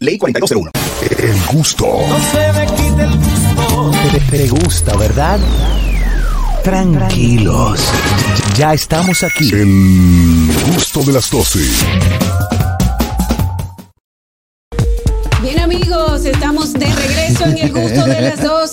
Ley 0.00 0.18
4201. 0.18 0.70
El 1.18 1.56
gusto. 1.56 1.86
No 1.86 2.18
se 2.30 2.52
me 2.52 2.66
quite 2.66 3.02
el 3.02 3.16
gusto. 3.16 3.90
Te, 4.12 4.36
te 4.36 4.48
gusta, 4.48 4.96
¿verdad? 4.96 5.38
Tranquilos. 6.62 7.80
Ya 8.56 8.74
estamos 8.74 9.22
aquí. 9.22 9.50
El 9.52 10.50
gusto 10.74 11.02
de 11.02 11.12
las 11.12 11.30
12. 11.30 12.55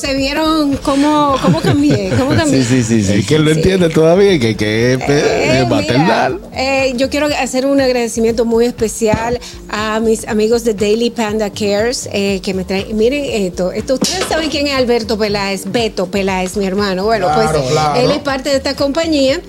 12. 0.04 0.18
¿Vieron 0.18 0.78
cómo, 0.78 1.36
cómo 1.42 1.60
cambié? 1.62 2.10
¿Cómo 2.18 2.36
cambié? 2.36 2.64
Sí, 2.64 2.84
sí, 2.84 2.84
sí. 2.84 3.04
sí. 3.04 3.14
Es 3.20 3.26
que 3.28 3.36
él 3.36 3.46
lo 3.46 3.52
entiende 3.52 3.90
todavía, 3.90 4.38
que, 4.40 4.56
que 4.56 4.94
es 4.94 4.98
pe- 5.00 5.60
Eh, 5.62 5.66
maternal. 5.70 6.40
mira, 6.52 6.86
eh, 6.86 6.94
yo 6.96 7.10
quiero 7.10 7.28
hacer 7.28 7.66
un 7.66 7.80
agradecimiento 7.80 8.46
muy 8.46 8.66
especial 8.66 9.40
a 9.70 10.00
mis 10.00 10.28
amigos 10.28 10.64
de 10.64 10.74
Daily 10.74 11.10
Panda 11.10 11.50
Cares 11.50 12.10
eh, 12.12 12.40
que 12.44 12.54
me 12.54 12.64
traen. 12.64 12.96
Miren 12.98 13.24
esto, 13.26 13.72
esto. 13.72 13.96
Ustedes 13.96 14.26
saben 14.30 14.50
quién 14.50 14.68
es 14.68 14.74
Alberto 14.76 15.18
Peláez, 15.18 15.64
Beto 15.72 16.08
Peláez, 16.08 16.58
mi 16.58 16.66
hermano. 16.66 17.06
Bueno, 17.06 17.28
Claro, 17.28 17.60
pues 17.60 17.72
claro. 17.72 18.00
él 18.00 18.12
es 18.12 18.20
parte 18.20 18.50
de 18.50 18.58
esta 18.58 18.76
compañía 18.76 19.40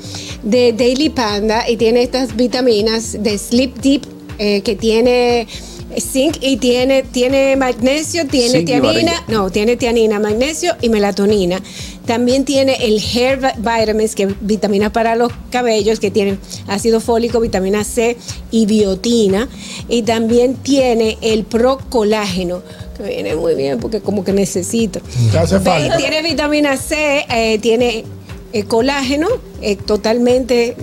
de 0.43 0.73
Daily 0.73 1.09
Panda 1.11 1.69
y 1.69 1.77
tiene 1.77 2.03
estas 2.03 2.37
vitaminas 2.37 3.17
de 3.23 3.39
Sleep 3.39 3.75
Deep 3.81 4.03
eh, 4.39 4.63
que 4.63 4.75
tiene 4.77 5.47
zinc 6.01 6.37
y 6.41 6.57
tiene, 6.57 7.03
tiene 7.03 7.57
magnesio, 7.57 8.27
tiene 8.27 8.59
Zinc 8.59 8.67
tianina, 8.67 9.13
no, 9.29 9.51
tiene 9.51 9.77
tianina, 9.77 10.19
magnesio 10.21 10.75
y 10.81 10.89
melatonina. 10.89 11.61
También 12.07 12.45
tiene 12.45 12.75
el 12.85 13.01
Hair 13.01 13.41
Vi- 13.41 13.49
Vitamins, 13.59 14.15
que 14.15 14.25
es 14.25 14.35
vitamina 14.41 14.93
para 14.93 15.17
los 15.17 15.33
cabellos, 15.51 16.01
que 16.01 16.11
tiene 16.11 16.39
ácido 16.67 17.01
fólico, 17.01 17.41
vitamina 17.41 17.83
C 17.85 18.17
y 18.51 18.67
biotina. 18.67 19.49
Y 19.89 20.03
también 20.03 20.55
tiene 20.55 21.17
el 21.23 21.45
Pro 21.45 21.79
Colágeno, 21.89 22.63
que 22.97 23.05
viene 23.05 23.35
muy 23.37 23.55
bien 23.55 23.79
porque 23.81 24.01
como 24.01 24.23
que 24.23 24.33
necesito. 24.33 25.01
Te 25.33 25.39
hace 25.39 25.61
falta. 25.61 25.97
Tiene 25.97 26.23
vitamina 26.23 26.77
C, 26.77 27.25
eh, 27.31 27.59
tiene 27.61 28.05
eh, 28.53 28.65
colágeno, 28.65 29.29
eh, 29.63 29.77
totalmente 29.77 30.77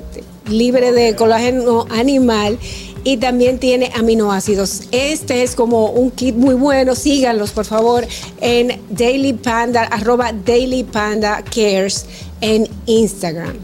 libre 0.50 0.92
de 0.92 1.16
colágeno 1.16 1.86
animal. 1.92 2.58
Y 3.04 3.18
también 3.18 3.58
tiene 3.60 3.92
aminoácidos. 3.96 4.84
Este 4.92 5.44
es 5.44 5.56
como 5.56 5.88
un 5.88 6.12
kit 6.12 6.36
muy 6.36 6.54
bueno. 6.56 6.96
Síganlos, 6.96 7.52
por 7.52 7.66
favor, 7.66 8.06
en 8.40 8.80
Daily 8.90 9.34
Panda, 9.34 9.84
arroba 9.84 10.32
Daily 10.34 10.84
Panda 10.84 11.44
Cares 11.44 12.06
en 12.42 12.68
Instagram. 12.86 13.56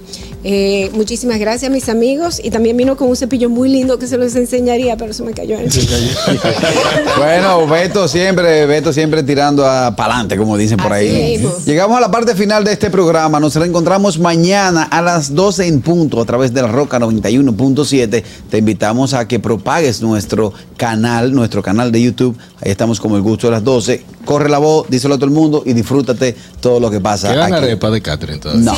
Eh, 0.44 0.92
muchísimas 0.94 1.40
gracias, 1.40 1.72
mis 1.72 1.90
amigos. 1.90 2.40
Y 2.44 2.52
también 2.52 2.78
vino 2.78 2.96
con 2.96 3.10
un 3.10 3.16
cepillo 3.16 3.50
muy 3.50 3.70
lindo 3.70 3.98
que 3.98 4.08
se 4.08 4.18
los 4.18 4.36
enseñaría, 4.36 4.96
pero 4.98 5.14
se 5.14 5.24
me 5.24 5.34
cayó 5.34 5.58
en 5.58 5.70
Bueno, 7.18 7.68
Beto 7.68 8.08
siempre, 8.08 8.66
Beto 8.66 8.94
siempre 8.94 9.24
tirando 9.24 9.64
para 9.64 9.92
adelante, 9.96 10.38
como 10.38 10.58
dicen 10.58 10.78
por 10.78 10.94
ahí. 10.94 11.44
Llegamos 11.66 11.98
a 11.98 12.02
la 12.02 12.12
parte 12.12 12.36
final 12.36 12.64
de 12.64 12.74
este 12.74 12.90
programa. 12.90 13.40
Nos 13.40 13.56
reencontramos 13.56 14.20
mañana 14.20 14.84
a 14.84 15.02
las 15.02 15.34
12 15.34 15.68
en 15.68 15.82
punto 15.82 16.22
a 16.22 16.26
través 16.26 16.54
de 16.54 16.62
la 16.62 16.68
Roca 16.68 17.00
91.7. 17.00 18.24
Te 18.50 18.58
invitamos 18.58 19.14
a 19.14 19.28
que 19.28 19.40
propagues 19.40 20.02
nuestro 20.02 20.54
canal, 20.78 21.34
nuestro 21.34 21.62
canal 21.62 21.92
de 21.92 22.02
YouTube. 22.02 22.38
Ahí 22.62 22.72
estamos 22.72 23.00
como 23.00 23.18
el 23.18 23.22
gusto 23.22 23.48
de 23.48 23.52
las 23.52 23.64
12. 23.64 24.04
Corre 24.26 24.50
la 24.50 24.58
voz, 24.58 24.88
díselo 24.90 25.16
a 25.16 25.18
todo 25.18 25.26
el 25.26 25.32
mundo 25.32 25.64
y 25.66 25.74
disfrútate 25.74 26.36
todo 26.60 26.80
lo 26.80 26.92
que 26.92 27.00
pasa. 27.00 27.32
Quedan 27.32 27.54
aquí. 27.54 27.66
arepas 27.66 27.92
de 27.92 28.02
Catherine 28.02 28.40
todavía. 28.40 28.64
No. 28.64 28.78